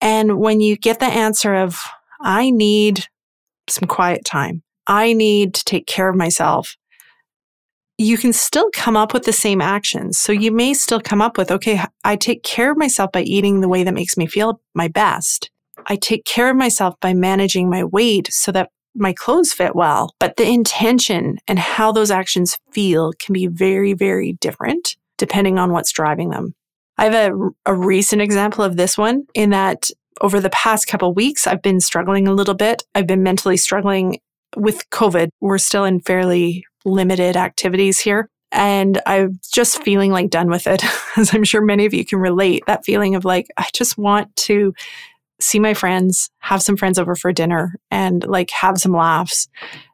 And 0.00 0.38
when 0.38 0.60
you 0.60 0.76
get 0.76 1.00
the 1.00 1.06
answer 1.06 1.54
of, 1.54 1.78
I 2.20 2.50
need 2.50 3.06
some 3.68 3.88
quiet 3.88 4.24
time, 4.24 4.62
I 4.86 5.12
need 5.12 5.54
to 5.54 5.64
take 5.64 5.86
care 5.86 6.08
of 6.08 6.16
myself, 6.16 6.76
you 7.96 8.18
can 8.18 8.32
still 8.32 8.70
come 8.72 8.96
up 8.96 9.14
with 9.14 9.24
the 9.24 9.32
same 9.32 9.60
actions. 9.60 10.18
So 10.18 10.32
you 10.32 10.50
may 10.50 10.74
still 10.74 11.00
come 11.00 11.22
up 11.22 11.38
with, 11.38 11.50
okay, 11.50 11.80
I 12.02 12.16
take 12.16 12.42
care 12.42 12.72
of 12.72 12.76
myself 12.76 13.12
by 13.12 13.22
eating 13.22 13.60
the 13.60 13.68
way 13.68 13.84
that 13.84 13.94
makes 13.94 14.16
me 14.16 14.26
feel 14.26 14.60
my 14.74 14.88
best. 14.88 15.50
I 15.86 15.96
take 15.96 16.24
care 16.24 16.50
of 16.50 16.56
myself 16.56 16.98
by 17.00 17.14
managing 17.14 17.70
my 17.70 17.84
weight 17.84 18.32
so 18.32 18.50
that 18.52 18.70
my 18.96 19.12
clothes 19.12 19.52
fit 19.52 19.74
well. 19.74 20.14
But 20.18 20.36
the 20.36 20.48
intention 20.48 21.38
and 21.46 21.58
how 21.58 21.92
those 21.92 22.10
actions 22.10 22.58
feel 22.72 23.12
can 23.20 23.32
be 23.32 23.46
very, 23.46 23.92
very 23.92 24.34
different 24.40 24.96
depending 25.16 25.58
on 25.58 25.72
what's 25.72 25.92
driving 25.92 26.30
them. 26.30 26.54
I 26.96 27.04
have 27.04 27.32
a, 27.32 27.50
a 27.66 27.74
recent 27.74 28.22
example 28.22 28.64
of 28.64 28.76
this 28.76 28.96
one 28.96 29.26
in 29.34 29.50
that 29.50 29.90
over 30.20 30.40
the 30.40 30.50
past 30.50 30.86
couple 30.86 31.12
weeks, 31.12 31.46
I've 31.46 31.62
been 31.62 31.80
struggling 31.80 32.28
a 32.28 32.32
little 32.32 32.54
bit. 32.54 32.82
I've 32.94 33.06
been 33.06 33.22
mentally 33.22 33.56
struggling 33.56 34.18
with 34.56 34.88
COVID. 34.90 35.28
We're 35.40 35.58
still 35.58 35.84
in 35.84 36.00
fairly 36.00 36.64
limited 36.84 37.36
activities 37.36 37.98
here. 38.00 38.28
And 38.52 39.02
I'm 39.04 39.40
just 39.52 39.82
feeling 39.82 40.12
like 40.12 40.30
done 40.30 40.48
with 40.48 40.66
it, 40.66 40.84
as 41.16 41.34
I'm 41.34 41.44
sure 41.44 41.60
many 41.60 41.86
of 41.86 41.94
you 41.94 42.04
can 42.04 42.20
relate. 42.20 42.62
That 42.66 42.84
feeling 42.84 43.16
of 43.16 43.24
like, 43.24 43.48
I 43.56 43.66
just 43.72 43.98
want 43.98 44.34
to 44.36 44.72
see 45.40 45.58
my 45.58 45.74
friends, 45.74 46.30
have 46.38 46.62
some 46.62 46.76
friends 46.76 46.98
over 46.98 47.16
for 47.16 47.32
dinner 47.32 47.74
and 47.90 48.24
like 48.24 48.50
have 48.50 48.78
some 48.78 48.92
laughs. 48.92 49.48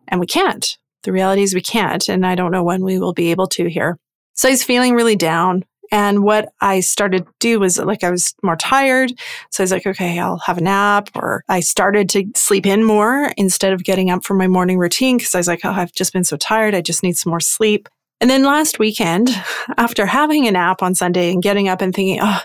And 0.08 0.20
we 0.20 0.26
can't. 0.26 0.76
The 1.02 1.12
reality 1.12 1.42
is 1.42 1.54
we 1.54 1.62
can't. 1.62 2.06
And 2.08 2.26
I 2.26 2.34
don't 2.34 2.52
know 2.52 2.62
when 2.62 2.84
we 2.84 2.98
will 2.98 3.14
be 3.14 3.30
able 3.30 3.46
to 3.48 3.68
here. 3.68 3.98
So 4.34 4.48
I 4.48 4.52
was 4.52 4.62
feeling 4.62 4.94
really 4.94 5.16
down. 5.16 5.64
And 5.90 6.22
what 6.22 6.52
I 6.60 6.80
started 6.80 7.26
to 7.26 7.32
do 7.40 7.60
was 7.60 7.78
like 7.78 8.04
I 8.04 8.10
was 8.10 8.34
more 8.42 8.56
tired. 8.56 9.12
So 9.50 9.62
I 9.62 9.64
was 9.64 9.72
like, 9.72 9.86
okay, 9.86 10.18
I'll 10.18 10.38
have 10.38 10.58
a 10.58 10.62
nap. 10.62 11.10
Or 11.14 11.44
I 11.48 11.60
started 11.60 12.08
to 12.10 12.26
sleep 12.36 12.66
in 12.66 12.84
more 12.84 13.32
instead 13.36 13.72
of 13.72 13.84
getting 13.84 14.10
up 14.10 14.24
for 14.24 14.34
my 14.34 14.46
morning 14.46 14.78
routine 14.78 15.18
because 15.18 15.34
I 15.34 15.38
was 15.38 15.48
like, 15.48 15.64
oh, 15.64 15.70
I've 15.70 15.92
just 15.92 16.12
been 16.12 16.24
so 16.24 16.36
tired. 16.36 16.74
I 16.74 16.80
just 16.80 17.02
need 17.02 17.16
some 17.16 17.30
more 17.30 17.40
sleep. 17.40 17.88
And 18.20 18.28
then 18.28 18.44
last 18.44 18.78
weekend, 18.78 19.30
after 19.76 20.06
having 20.06 20.46
a 20.46 20.52
nap 20.52 20.82
on 20.82 20.94
Sunday 20.94 21.32
and 21.32 21.42
getting 21.42 21.68
up 21.68 21.80
and 21.80 21.94
thinking, 21.94 22.18
oh, 22.22 22.40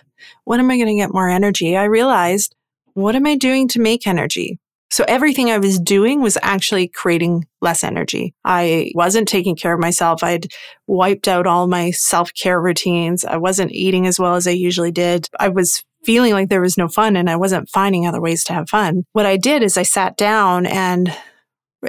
when 0.45 0.59
am 0.59 0.71
I 0.71 0.77
going 0.77 0.87
to 0.87 0.95
get 0.95 1.13
more 1.13 1.29
energy? 1.29 1.77
I 1.77 1.83
realized 1.83 2.55
what 2.93 3.15
am 3.15 3.27
I 3.27 3.35
doing 3.35 3.67
to 3.69 3.79
make 3.79 4.07
energy? 4.07 4.57
So 4.91 5.03
everything 5.07 5.49
I 5.49 5.57
was 5.57 5.79
doing 5.79 6.21
was 6.21 6.37
actually 6.41 6.87
creating 6.87 7.45
less 7.61 7.83
energy. 7.83 8.33
I 8.45 8.91
wasn't 8.95 9.27
taking 9.27 9.55
care 9.55 9.73
of 9.73 9.79
myself. 9.79 10.23
I'd 10.23 10.47
wiped 10.87 11.27
out 11.27 11.47
all 11.47 11.67
my 11.67 11.91
self 11.91 12.31
care 12.33 12.61
routines. 12.61 13.25
I 13.25 13.37
wasn't 13.37 13.71
eating 13.71 14.07
as 14.07 14.19
well 14.19 14.35
as 14.35 14.47
I 14.47 14.51
usually 14.51 14.91
did. 14.91 15.27
I 15.39 15.49
was 15.49 15.83
feeling 16.03 16.33
like 16.33 16.49
there 16.49 16.61
was 16.61 16.77
no 16.77 16.87
fun 16.87 17.15
and 17.15 17.29
I 17.29 17.35
wasn't 17.35 17.69
finding 17.69 18.05
other 18.05 18.21
ways 18.21 18.43
to 18.45 18.53
have 18.53 18.69
fun. 18.69 19.03
What 19.13 19.25
I 19.25 19.37
did 19.37 19.63
is 19.63 19.77
I 19.77 19.83
sat 19.83 20.17
down 20.17 20.65
and 20.67 21.15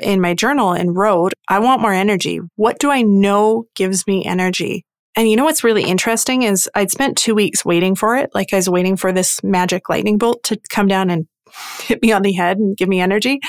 in 0.03 0.21
my 0.21 0.35
journal 0.35 0.73
and 0.73 0.97
wrote, 0.97 1.33
I 1.49 1.59
want 1.59 1.83
more 1.83 1.93
energy. 1.93 2.41
What 2.57 2.79
do 2.79 2.91
I 2.91 3.03
know 3.03 3.67
gives 3.75 4.07
me 4.07 4.25
energy? 4.25 4.85
And 5.17 5.31
you 5.31 5.37
know 5.37 5.45
what's 5.45 5.65
really 5.65 5.85
interesting 5.85 6.43
is 6.43 6.69
I'd 6.75 6.91
spent 6.91 7.17
two 7.17 7.35
weeks 7.35 7.65
waiting 7.65 7.95
for 7.95 8.17
it. 8.17 8.31
Like 8.35 8.53
I 8.53 8.57
was 8.57 8.69
waiting 8.69 8.97
for 8.97 9.13
this 9.13 9.43
magic 9.43 9.89
lightning 9.89 10.19
bolt 10.19 10.43
to 10.45 10.59
come 10.69 10.89
down 10.89 11.09
and 11.09 11.27
hit 11.81 12.03
me 12.03 12.13
on 12.13 12.23
the 12.23 12.33
head 12.33 12.59
and 12.59 12.77
give 12.77 12.89
me 12.89 13.01
energy. 13.01 13.41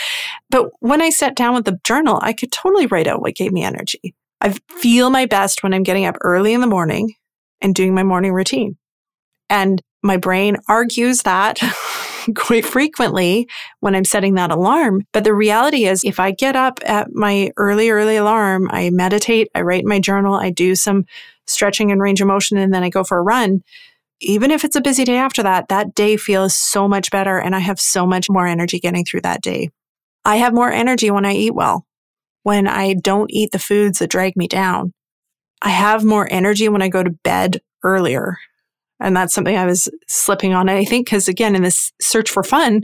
But 0.50 0.70
when 0.80 1.02
I 1.02 1.10
sat 1.10 1.36
down 1.36 1.54
with 1.54 1.66
the 1.66 1.80
journal, 1.84 2.20
I 2.22 2.34
could 2.34 2.52
totally 2.52 2.88
write 2.88 3.08
out 3.08 3.22
what 3.22 3.36
gave 3.36 3.52
me 3.52 3.64
energy. 3.64 4.16
I 4.42 4.56
feel 4.80 5.10
my 5.10 5.26
best 5.26 5.64
when 5.64 5.74
I'm 5.74 5.84
getting 5.84 6.06
up 6.06 6.18
early 6.22 6.54
in 6.54 6.62
the 6.62 6.68
morning 6.68 7.14
and 7.62 7.74
doing 7.74 7.94
my 7.94 8.04
morning 8.04 8.34
routine. 8.34 8.78
And 9.50 9.82
my 10.04 10.18
brain 10.18 10.58
argues 10.68 11.24
that 11.24 11.60
quite 12.36 12.66
frequently 12.66 13.48
when 13.80 13.96
I'm 13.96 14.06
setting 14.06 14.36
that 14.36 14.52
alarm. 14.52 15.06
But 15.12 15.24
the 15.24 15.34
reality 15.34 15.86
is, 15.86 16.04
if 16.04 16.20
I 16.20 16.32
get 16.32 16.56
up 16.56 16.80
at 16.86 17.14
my 17.14 17.52
early, 17.58 17.90
early 17.90 18.18
alarm, 18.18 18.68
I 18.72 18.90
meditate, 18.90 19.50
I 19.56 19.62
write 19.62 19.86
my 19.86 20.00
journal, 20.00 20.36
I 20.36 20.50
do 20.50 20.76
some 20.76 21.06
stretching 21.48 21.92
and 21.92 22.02
range 22.02 22.22
of 22.22 22.28
motion, 22.28 22.58
and 22.58 22.74
then 22.74 22.84
I 22.84 22.90
go 22.90 23.04
for 23.04 23.18
a 23.18 23.24
run. 23.24 23.64
Even 24.20 24.52
if 24.52 24.66
it's 24.66 24.76
a 24.76 24.82
busy 24.82 25.04
day 25.04 25.18
after 25.18 25.44
that, 25.44 25.68
that 25.70 25.94
day 25.94 26.18
feels 26.18 26.56
so 26.56 26.88
much 26.88 27.12
better 27.12 27.38
and 27.38 27.56
I 27.56 27.60
have 27.60 27.80
so 27.80 28.06
much 28.06 28.30
more 28.30 28.48
energy 28.48 28.80
getting 28.80 29.06
through 29.06 29.22
that 29.22 29.42
day. 29.42 29.70
I 30.26 30.38
have 30.38 30.54
more 30.54 30.72
energy 30.72 31.12
when 31.12 31.26
I 31.26 31.34
eat 31.34 31.54
well, 31.56 31.86
when 32.44 32.68
I 32.68 32.96
don't 32.96 33.32
eat 33.32 33.52
the 33.52 33.60
foods 33.60 34.00
that 34.00 34.10
drag 34.10 34.36
me 34.36 34.48
down. 34.48 34.94
I 35.62 35.70
have 35.70 36.04
more 36.04 36.28
energy 36.32 36.68
when 36.70 36.82
I 36.82 36.90
go 36.90 37.04
to 37.04 37.12
bed 37.24 37.62
earlier. 37.84 38.38
And 39.00 39.16
that's 39.16 39.34
something 39.34 39.56
I 39.56 39.66
was 39.66 39.90
slipping 40.08 40.54
on. 40.54 40.70
I 40.70 40.84
think 40.84 41.06
because, 41.08 41.28
again, 41.28 41.56
in 41.56 41.62
this 41.62 41.92
search 42.02 42.30
for 42.30 42.44
fun, 42.44 42.84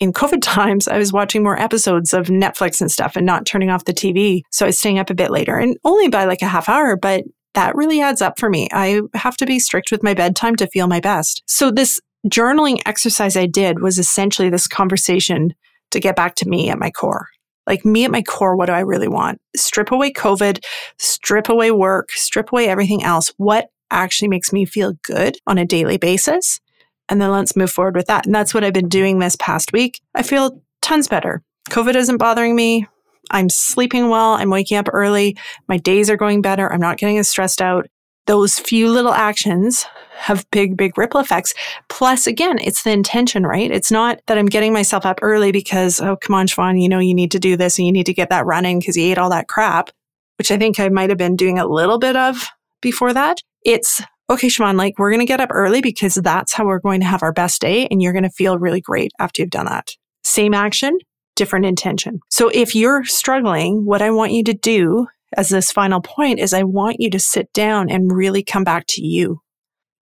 in 0.00 0.12
COVID 0.12 0.38
times, 0.42 0.88
I 0.88 0.98
was 0.98 1.12
watching 1.12 1.42
more 1.42 1.60
episodes 1.60 2.12
of 2.12 2.26
Netflix 2.26 2.80
and 2.80 2.90
stuff 2.90 3.16
and 3.16 3.26
not 3.26 3.46
turning 3.46 3.70
off 3.70 3.84
the 3.84 3.94
TV. 3.94 4.42
So 4.50 4.66
I 4.66 4.68
was 4.68 4.78
staying 4.78 4.98
up 4.98 5.10
a 5.10 5.14
bit 5.14 5.30
later 5.30 5.56
and 5.56 5.76
only 5.84 6.08
by 6.08 6.24
like 6.24 6.42
a 6.42 6.46
half 6.46 6.68
hour, 6.68 6.96
but 6.96 7.24
that 7.56 7.74
really 7.74 8.00
adds 8.00 8.22
up 8.22 8.38
for 8.38 8.48
me. 8.48 8.68
I 8.72 9.00
have 9.14 9.36
to 9.38 9.46
be 9.46 9.58
strict 9.58 9.90
with 9.90 10.02
my 10.02 10.14
bedtime 10.14 10.56
to 10.56 10.68
feel 10.68 10.86
my 10.86 11.00
best. 11.00 11.42
So 11.46 11.70
this 11.70 12.00
journaling 12.28 12.78
exercise 12.86 13.36
I 13.36 13.46
did 13.46 13.80
was 13.80 13.98
essentially 13.98 14.50
this 14.50 14.68
conversation 14.68 15.54
to 15.90 16.00
get 16.00 16.16
back 16.16 16.34
to 16.36 16.48
me 16.48 16.70
at 16.70 16.78
my 16.78 16.90
core. 16.90 17.28
Like 17.66 17.84
me 17.84 18.04
at 18.04 18.10
my 18.10 18.22
core, 18.22 18.56
what 18.56 18.66
do 18.66 18.72
I 18.72 18.80
really 18.80 19.08
want? 19.08 19.40
Strip 19.56 19.90
away 19.90 20.12
COVID, 20.12 20.62
strip 20.98 21.48
away 21.48 21.70
work, 21.72 22.10
strip 22.12 22.52
away 22.52 22.68
everything 22.68 23.02
else. 23.02 23.32
What 23.38 23.70
actually 23.90 24.28
makes 24.28 24.52
me 24.52 24.64
feel 24.64 24.92
good 25.04 25.38
on 25.46 25.58
a 25.58 25.64
daily 25.64 25.96
basis. 25.96 26.60
And 27.08 27.20
then 27.20 27.30
let's 27.30 27.56
move 27.56 27.70
forward 27.70 27.96
with 27.96 28.06
that. 28.06 28.26
And 28.26 28.34
that's 28.34 28.52
what 28.52 28.64
I've 28.64 28.72
been 28.72 28.88
doing 28.88 29.18
this 29.18 29.36
past 29.36 29.72
week. 29.72 30.00
I 30.14 30.22
feel 30.22 30.62
tons 30.82 31.08
better. 31.08 31.42
COVID 31.70 31.94
isn't 31.94 32.18
bothering 32.18 32.54
me. 32.54 32.86
I'm 33.30 33.48
sleeping 33.48 34.08
well. 34.08 34.34
I'm 34.34 34.50
waking 34.50 34.78
up 34.78 34.88
early. 34.92 35.36
My 35.68 35.76
days 35.76 36.10
are 36.10 36.16
going 36.16 36.42
better. 36.42 36.72
I'm 36.72 36.80
not 36.80 36.98
getting 36.98 37.18
as 37.18 37.28
stressed 37.28 37.60
out. 37.60 37.86
Those 38.26 38.58
few 38.58 38.90
little 38.90 39.12
actions 39.12 39.86
have 40.16 40.48
big, 40.50 40.76
big 40.76 40.98
ripple 40.98 41.20
effects. 41.20 41.54
Plus, 41.88 42.26
again, 42.26 42.58
it's 42.58 42.82
the 42.82 42.90
intention, 42.90 43.46
right? 43.46 43.70
It's 43.70 43.92
not 43.92 44.20
that 44.26 44.36
I'm 44.36 44.46
getting 44.46 44.72
myself 44.72 45.06
up 45.06 45.20
early 45.22 45.52
because, 45.52 46.00
oh, 46.00 46.16
come 46.16 46.34
on, 46.34 46.48
Siobhan, 46.48 46.82
you 46.82 46.88
know, 46.88 46.98
you 46.98 47.14
need 47.14 47.30
to 47.32 47.38
do 47.38 47.56
this 47.56 47.78
and 47.78 47.86
you 47.86 47.92
need 47.92 48.06
to 48.06 48.14
get 48.14 48.30
that 48.30 48.46
running 48.46 48.80
because 48.80 48.96
you 48.96 49.04
ate 49.04 49.18
all 49.18 49.30
that 49.30 49.46
crap, 49.46 49.90
which 50.38 50.50
I 50.50 50.56
think 50.56 50.80
I 50.80 50.88
might 50.88 51.10
have 51.10 51.18
been 51.18 51.36
doing 51.36 51.58
a 51.58 51.66
little 51.66 51.98
bit 51.98 52.16
of 52.16 52.48
before 52.80 53.12
that. 53.12 53.40
It's 53.64 54.02
okay, 54.28 54.48
Siobhan, 54.48 54.76
like 54.76 54.98
we're 54.98 55.10
going 55.10 55.20
to 55.20 55.26
get 55.26 55.40
up 55.40 55.50
early 55.52 55.80
because 55.80 56.14
that's 56.14 56.52
how 56.52 56.66
we're 56.66 56.80
going 56.80 57.00
to 57.00 57.06
have 57.06 57.22
our 57.22 57.32
best 57.32 57.60
day. 57.60 57.86
And 57.90 58.02
you're 58.02 58.12
going 58.12 58.24
to 58.24 58.30
feel 58.30 58.58
really 58.58 58.80
great 58.80 59.12
after 59.20 59.42
you've 59.42 59.50
done 59.50 59.66
that. 59.66 59.90
Same 60.24 60.54
action, 60.54 60.98
different 61.36 61.66
intention. 61.66 62.20
So 62.30 62.48
if 62.48 62.74
you're 62.74 63.04
struggling, 63.04 63.84
what 63.84 64.02
I 64.02 64.10
want 64.10 64.32
you 64.32 64.42
to 64.44 64.54
do 64.54 65.06
as 65.36 65.48
this 65.48 65.70
final 65.70 66.00
point 66.00 66.40
is 66.40 66.52
I 66.52 66.64
want 66.64 66.96
you 66.98 67.10
to 67.10 67.20
sit 67.20 67.52
down 67.52 67.90
and 67.90 68.12
really 68.12 68.42
come 68.42 68.64
back 68.64 68.84
to 68.88 69.04
you. 69.04 69.40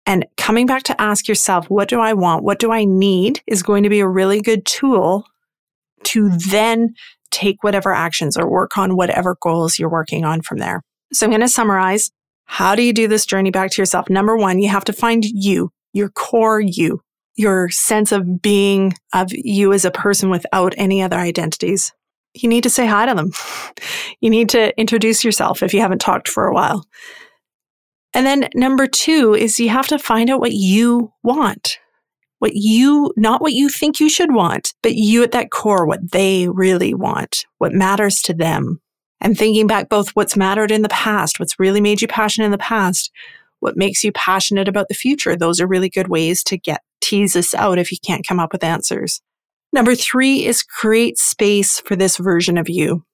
And 0.07 0.27
coming 0.37 0.67
back 0.67 0.83
to 0.85 1.01
ask 1.01 1.29
yourself, 1.29 1.71
what 1.71 1.89
do 1.89 1.99
I 1.99 2.13
want? 2.13 2.45
What 2.45 2.59
do 2.59 2.71
I 2.71 2.85
need 2.85 3.41
is 3.47 3.63
going 3.63 3.83
to 3.85 3.89
be 3.89 4.01
a 4.01 4.09
really 4.09 4.41
good 4.41 4.65
tool 4.67 5.25
to 6.05 6.31
then 6.31 6.95
take 7.31 7.65
whatever 7.65 7.93
actions 7.93 8.37
or 8.37 8.49
work 8.49 8.77
on 8.77 8.97
whatever 8.97 9.37
goals 9.41 9.79
you're 9.79 9.91
working 9.91 10.25
on 10.25 10.43
from 10.43 10.59
there. 10.59 10.83
So 11.13 11.27
I'm 11.27 11.31
going 11.31 11.41
to 11.41 11.49
summarize 11.49 12.11
how 12.45 12.75
do 12.75 12.83
you 12.83 12.93
do 12.93 13.09
this 13.09 13.25
journey 13.25 13.51
back 13.51 13.71
to 13.73 13.83
yourself? 13.83 14.11
Number 14.11 14.37
one, 14.37 14.59
you 14.59 14.69
have 14.69 14.85
to 14.85 14.93
find 14.93 15.25
you, 15.25 15.71
your 15.95 16.11
core 16.11 16.61
you, 16.61 17.01
your 17.37 17.69
sense 17.71 18.13
of 18.13 18.41
being 18.41 18.95
of 19.13 19.33
you 19.33 19.73
as 19.73 19.85
a 19.85 19.91
person 19.91 20.31
without 20.31 20.75
any 20.77 21.03
other 21.03 21.17
identities. 21.17 21.93
You 22.35 22.49
need 22.49 22.63
to 22.65 22.71
say 22.71 22.87
hi 22.87 23.07
to 23.07 23.15
them. 23.15 23.33
You 24.21 24.31
need 24.31 24.49
to 24.51 24.79
introduce 24.81 25.23
yourself 25.23 25.63
if 25.63 25.75
you 25.75 25.81
haven't 25.81 26.01
talked 26.01 26.29
for 26.29 26.47
a 26.47 26.55
while. 26.55 26.87
And 28.15 28.25
then 28.25 28.49
number 28.55 28.87
two 28.87 29.35
is 29.35 29.61
you 29.61 29.69
have 29.69 29.89
to 29.89 29.99
find 29.99 30.31
out 30.31 30.41
what 30.41 30.53
you 30.53 31.13
want. 31.23 31.79
What 32.39 32.53
you, 32.55 33.13
not 33.17 33.43
what 33.43 33.53
you 33.53 33.69
think 33.69 34.01
you 34.01 34.09
should 34.09 34.33
want, 34.33 34.73
but 34.83 34.95
you 34.95 35.23
at 35.23 35.33
that 35.33 35.51
core, 35.51 35.85
what 35.85 36.13
they 36.13 36.49
really 36.49 36.95
want, 36.95 37.45
what 37.59 37.73
matters 37.73 38.23
to 38.23 38.33
them 38.33 38.81
and 39.21 39.37
thinking 39.37 39.67
back 39.67 39.89
both 39.89 40.11
what's 40.11 40.37
mattered 40.37 40.71
in 40.71 40.83
the 40.83 40.89
past, 40.91 41.41
what's 41.41 41.59
really 41.59 41.81
made 41.81 42.03
you 42.03 42.09
passionate 42.09 42.47
in 42.47 42.53
the 42.53 42.59
past, 42.59 43.11
what 43.61 43.77
makes 43.77 44.05
you 44.05 44.13
passionate 44.13 44.69
about 44.69 44.89
the 44.89 44.95
future. 44.95 45.35
Those 45.35 45.61
are 45.61 45.67
really 45.67 45.89
good 45.89 46.09
ways 46.09 46.45
to 46.45 46.59
get 46.59 46.83
tease 47.05 47.35
this 47.35 47.55
out 47.55 47.79
if 47.79 47.93
you 47.93 47.99
can't 48.05 48.27
come 48.27 48.41
up 48.41 48.53
with 48.53 48.65
answers. 48.65 49.21
Number 49.73 49.95
three 49.95 50.47
is 50.47 50.63
create 50.63 51.19
space 51.19 51.81
for 51.81 51.97
this 51.97 52.17
version 52.17 52.57
of 52.57 52.69
you. 52.69 53.05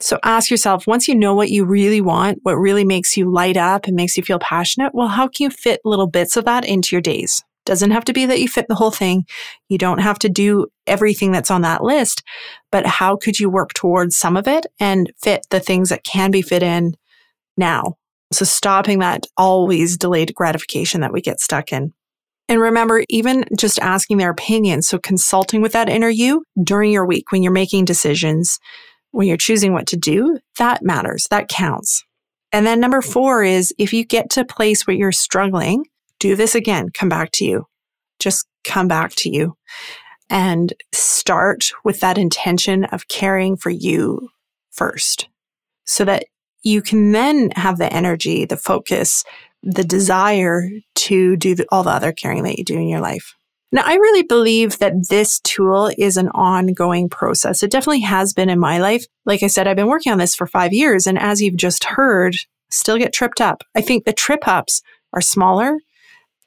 So 0.00 0.18
ask 0.22 0.50
yourself, 0.50 0.86
once 0.86 1.08
you 1.08 1.14
know 1.14 1.34
what 1.34 1.50
you 1.50 1.64
really 1.64 2.00
want, 2.00 2.38
what 2.42 2.56
really 2.56 2.84
makes 2.84 3.16
you 3.16 3.32
light 3.32 3.56
up 3.56 3.86
and 3.86 3.94
makes 3.94 4.16
you 4.16 4.22
feel 4.22 4.38
passionate, 4.38 4.94
well, 4.94 5.08
how 5.08 5.28
can 5.28 5.44
you 5.44 5.50
fit 5.50 5.80
little 5.84 6.06
bits 6.06 6.36
of 6.36 6.44
that 6.44 6.64
into 6.64 6.94
your 6.94 7.00
days? 7.00 7.42
Doesn't 7.64 7.92
have 7.92 8.04
to 8.04 8.12
be 8.12 8.26
that 8.26 8.40
you 8.40 8.48
fit 8.48 8.66
the 8.68 8.74
whole 8.74 8.90
thing. 8.90 9.24
You 9.68 9.78
don't 9.78 10.00
have 10.00 10.18
to 10.20 10.28
do 10.28 10.66
everything 10.86 11.32
that's 11.32 11.50
on 11.50 11.62
that 11.62 11.82
list, 11.82 12.22
but 12.70 12.86
how 12.86 13.16
could 13.16 13.40
you 13.40 13.48
work 13.48 13.72
towards 13.72 14.16
some 14.16 14.36
of 14.36 14.46
it 14.46 14.66
and 14.78 15.10
fit 15.22 15.46
the 15.50 15.60
things 15.60 15.88
that 15.88 16.04
can 16.04 16.30
be 16.30 16.42
fit 16.42 16.62
in 16.62 16.94
now? 17.56 17.96
So 18.32 18.44
stopping 18.44 18.98
that 18.98 19.26
always 19.36 19.96
delayed 19.96 20.34
gratification 20.34 21.00
that 21.00 21.12
we 21.12 21.22
get 21.22 21.40
stuck 21.40 21.72
in. 21.72 21.94
And 22.48 22.60
remember, 22.60 23.04
even 23.08 23.44
just 23.58 23.78
asking 23.80 24.18
their 24.18 24.30
opinion. 24.30 24.82
So 24.82 24.98
consulting 24.98 25.62
with 25.62 25.72
that 25.72 25.88
inner 25.88 26.10
you 26.10 26.44
during 26.62 26.92
your 26.92 27.06
week 27.06 27.32
when 27.32 27.42
you're 27.42 27.52
making 27.52 27.86
decisions, 27.86 28.58
when 29.12 29.26
you're 29.26 29.36
choosing 29.36 29.72
what 29.72 29.86
to 29.88 29.96
do, 29.96 30.38
that 30.58 30.82
matters. 30.82 31.26
That 31.30 31.48
counts. 31.48 32.04
And 32.52 32.66
then 32.66 32.80
number 32.80 33.00
four 33.00 33.42
is 33.42 33.74
if 33.78 33.92
you 33.92 34.04
get 34.04 34.30
to 34.30 34.42
a 34.42 34.46
place 34.46 34.86
where 34.86 34.96
you're 34.96 35.12
struggling, 35.12 35.86
do 36.20 36.36
this 36.36 36.54
again, 36.54 36.88
come 36.92 37.08
back 37.08 37.30
to 37.32 37.44
you. 37.44 37.66
Just 38.20 38.46
come 38.64 38.88
back 38.88 39.14
to 39.16 39.30
you 39.30 39.56
and 40.30 40.72
start 40.92 41.72
with 41.84 42.00
that 42.00 42.18
intention 42.18 42.84
of 42.84 43.08
caring 43.08 43.56
for 43.56 43.70
you 43.70 44.28
first 44.70 45.28
so 45.84 46.04
that 46.04 46.26
you 46.62 46.80
can 46.80 47.12
then 47.12 47.50
have 47.56 47.78
the 47.78 47.92
energy, 47.92 48.44
the 48.44 48.56
focus, 48.56 49.22
the 49.64 49.84
desire 49.84 50.68
to 50.94 51.36
do 51.36 51.54
the, 51.54 51.66
all 51.70 51.82
the 51.82 51.90
other 51.90 52.12
caring 52.12 52.42
that 52.44 52.58
you 52.58 52.64
do 52.64 52.74
in 52.74 52.88
your 52.88 53.00
life. 53.00 53.34
Now, 53.72 53.82
I 53.84 53.94
really 53.94 54.22
believe 54.22 54.78
that 54.78 55.08
this 55.08 55.40
tool 55.40 55.90
is 55.98 56.16
an 56.16 56.28
ongoing 56.28 57.08
process. 57.08 57.62
It 57.62 57.72
definitely 57.72 58.02
has 58.02 58.32
been 58.32 58.48
in 58.48 58.60
my 58.60 58.78
life. 58.78 59.04
Like 59.24 59.42
I 59.42 59.48
said, 59.48 59.66
I've 59.66 59.76
been 59.76 59.88
working 59.88 60.12
on 60.12 60.18
this 60.18 60.36
for 60.36 60.46
five 60.46 60.72
years. 60.72 61.08
And 61.08 61.18
as 61.18 61.42
you've 61.42 61.56
just 61.56 61.84
heard, 61.84 62.36
still 62.70 62.98
get 62.98 63.12
tripped 63.12 63.40
up. 63.40 63.62
I 63.74 63.80
think 63.80 64.04
the 64.04 64.12
trip 64.12 64.46
ups 64.46 64.80
are 65.12 65.20
smaller 65.20 65.78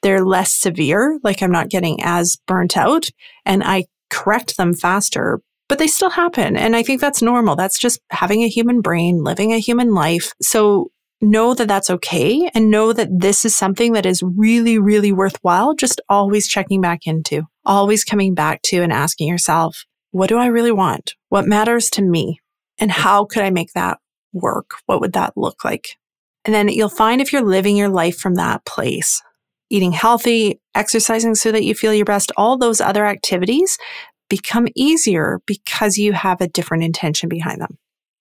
they're 0.01 0.23
less 0.23 0.53
severe, 0.53 1.19
like 1.23 1.41
I'm 1.41 1.51
not 1.51 1.69
getting 1.69 2.01
as 2.03 2.37
burnt 2.47 2.77
out 2.77 3.09
and 3.45 3.63
I 3.63 3.85
correct 4.09 4.57
them 4.57 4.73
faster, 4.73 5.41
but 5.67 5.79
they 5.79 5.87
still 5.87 6.09
happen. 6.09 6.55
And 6.55 6.75
I 6.75 6.83
think 6.83 7.01
that's 7.01 7.21
normal. 7.21 7.55
That's 7.55 7.79
just 7.79 7.99
having 8.09 8.43
a 8.43 8.47
human 8.49 8.81
brain, 8.81 9.23
living 9.23 9.53
a 9.53 9.59
human 9.59 9.93
life. 9.93 10.33
So 10.41 10.91
know 11.21 11.53
that 11.53 11.67
that's 11.67 11.89
okay 11.89 12.49
and 12.53 12.69
know 12.69 12.93
that 12.93 13.09
this 13.11 13.45
is 13.45 13.55
something 13.55 13.93
that 13.93 14.05
is 14.05 14.23
really, 14.23 14.77
really 14.77 15.11
worthwhile. 15.11 15.73
Just 15.73 16.01
always 16.09 16.47
checking 16.47 16.81
back 16.81 17.07
into, 17.07 17.43
always 17.65 18.03
coming 18.03 18.33
back 18.33 18.61
to 18.63 18.81
and 18.81 18.91
asking 18.91 19.27
yourself, 19.27 19.85
what 20.11 20.29
do 20.29 20.37
I 20.37 20.47
really 20.47 20.71
want? 20.71 21.15
What 21.29 21.47
matters 21.47 21.89
to 21.91 22.01
me? 22.01 22.39
And 22.79 22.91
how 22.91 23.25
could 23.25 23.43
I 23.43 23.49
make 23.49 23.73
that 23.73 23.99
work? 24.33 24.71
What 24.85 25.01
would 25.01 25.13
that 25.13 25.33
look 25.35 25.63
like? 25.63 25.95
And 26.45 26.53
then 26.53 26.69
you'll 26.69 26.89
find 26.89 27.19
if 27.19 27.33
you're 27.33 27.41
living 27.41 27.75
your 27.75 27.89
life 27.89 28.17
from 28.17 28.35
that 28.35 28.65
place, 28.65 29.21
eating 29.69 29.91
healthy, 29.91 30.61
exercising 30.75 31.35
so 31.35 31.51
that 31.51 31.63
you 31.63 31.75
feel 31.75 31.93
your 31.93 32.05
best, 32.05 32.31
all 32.37 32.57
those 32.57 32.79
other 32.79 33.05
activities 33.05 33.77
become 34.29 34.67
easier 34.75 35.41
because 35.45 35.97
you 35.97 36.13
have 36.13 36.41
a 36.41 36.47
different 36.47 36.83
intention 36.83 37.27
behind 37.27 37.61
them. 37.61 37.77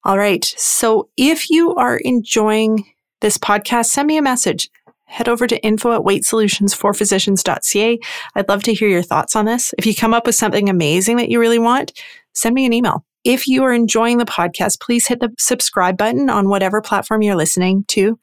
All 0.07 0.17
right. 0.19 0.45
So 0.57 1.09
if 1.17 1.51
you 1.51 1.75
are 1.75 1.97
enjoying 1.97 2.85
this 3.23 3.37
podcast, 3.39 3.87
send 3.87 4.07
me 4.07 4.17
a 4.17 4.23
message. 4.23 4.71
Head 5.07 5.29
over 5.29 5.49
to 5.49 5.61
info 5.65 5.93
at 5.97 6.03
weightsolutionsforphysicians.ca. 6.03 7.99
I'd 8.37 8.49
love 8.49 8.63
to 8.63 8.73
hear 8.73 8.89
your 8.89 9.03
thoughts 9.03 9.35
on 9.35 9.47
this. 9.47 9.75
If 9.77 9.85
you 9.85 9.97
come 9.97 10.15
up 10.15 10.25
with 10.25 10.37
something 10.37 10.69
amazing 10.69 11.17
that 11.17 11.29
you 11.29 11.41
really 11.41 11.59
want, 11.59 11.93
send 12.35 12.55
me 12.55 12.67
an 12.67 12.73
email 12.73 13.05
If 13.25 13.49
you 13.49 13.65
are 13.65 13.73
enjoying 13.73 14.19
the 14.19 14.25
podcast, 14.25 14.81
please 14.81 15.09
hit 15.09 15.19
the 15.19 15.35
subscribe 15.37 15.99
button 15.99 16.31
on 16.31 16.49
whatever 16.49 16.81
platform 16.81 17.23
you're 17.23 17.35
listening 17.35 17.85
to. 17.89 18.17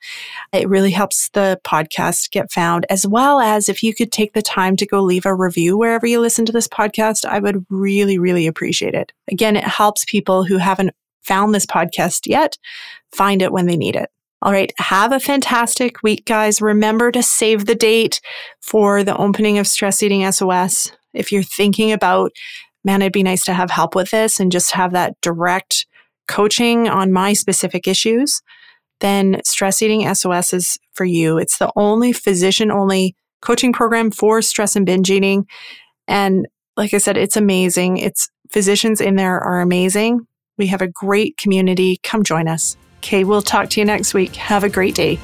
It 0.53 0.69
really 0.69 0.91
helps 0.91 1.27
the 1.33 1.59
podcast 1.65 2.31
get 2.31 2.49
found, 2.49 2.85
as 2.89 3.05
well 3.05 3.41
as 3.41 3.67
if 3.67 3.83
you 3.83 3.93
could 3.93 4.13
take 4.13 4.31
the 4.31 4.41
time 4.41 4.77
to 4.77 4.85
go 4.85 5.01
leave 5.01 5.25
a 5.25 5.35
review 5.35 5.77
wherever 5.77 6.07
you 6.07 6.21
listen 6.21 6.45
to 6.45 6.53
this 6.53 6.69
podcast, 6.69 7.25
I 7.25 7.39
would 7.39 7.65
really, 7.69 8.17
really 8.17 8.47
appreciate 8.47 8.93
it. 8.93 9.11
Again, 9.29 9.57
it 9.57 9.65
helps 9.65 10.05
people 10.05 10.45
who 10.45 10.55
haven't 10.55 10.91
found 11.23 11.53
this 11.53 11.65
podcast 11.65 12.21
yet 12.25 12.57
find 13.13 13.41
it 13.41 13.51
when 13.51 13.65
they 13.65 13.77
need 13.77 13.95
it. 13.95 14.09
All 14.41 14.51
right. 14.51 14.73
Have 14.77 15.13
a 15.13 15.19
fantastic 15.19 16.03
week, 16.03 16.25
guys. 16.25 16.61
Remember 16.61 17.11
to 17.11 17.23
save 17.23 17.65
the 17.65 17.75
date 17.75 18.19
for 18.61 19.03
the 19.03 19.15
opening 19.15 19.57
of 19.57 19.67
Stress 19.67 20.03
Eating 20.03 20.29
SOS. 20.29 20.91
If 21.13 21.31
you're 21.31 21.43
thinking 21.43 21.93
about, 21.93 22.31
man, 22.83 23.01
it'd 23.01 23.13
be 23.13 23.23
nice 23.23 23.45
to 23.45 23.53
have 23.53 23.71
help 23.71 23.95
with 23.95 24.11
this 24.11 24.39
and 24.41 24.51
just 24.51 24.73
have 24.73 24.91
that 24.91 25.15
direct 25.21 25.85
coaching 26.27 26.89
on 26.89 27.13
my 27.13 27.31
specific 27.31 27.87
issues, 27.87 28.41
then 28.99 29.39
Stress 29.45 29.81
Eating 29.81 30.13
SOS 30.13 30.53
is 30.53 30.77
for 30.91 31.05
you. 31.05 31.37
It's 31.37 31.57
the 31.57 31.71
only 31.77 32.11
physician 32.11 32.69
only 32.69 33.15
coaching 33.41 33.71
program 33.71 34.11
for 34.11 34.41
stress 34.41 34.75
and 34.75 34.85
binge 34.85 35.11
eating. 35.11 35.45
And 36.07 36.47
like 36.75 36.93
I 36.93 36.97
said, 36.97 37.17
it's 37.17 37.37
amazing. 37.37 37.97
It's 37.97 38.29
physicians 38.51 38.99
in 38.99 39.15
there 39.15 39.39
are 39.39 39.61
amazing. 39.61 40.27
We 40.57 40.67
have 40.67 40.81
a 40.81 40.87
great 40.87 41.37
community. 41.37 41.99
Come 42.03 42.23
join 42.23 42.47
us. 42.47 42.77
Okay, 42.97 43.23
we'll 43.23 43.41
talk 43.41 43.69
to 43.71 43.81
you 43.81 43.85
next 43.85 44.13
week. 44.13 44.35
Have 44.35 44.63
a 44.63 44.69
great 44.69 44.95
day. 44.95 45.19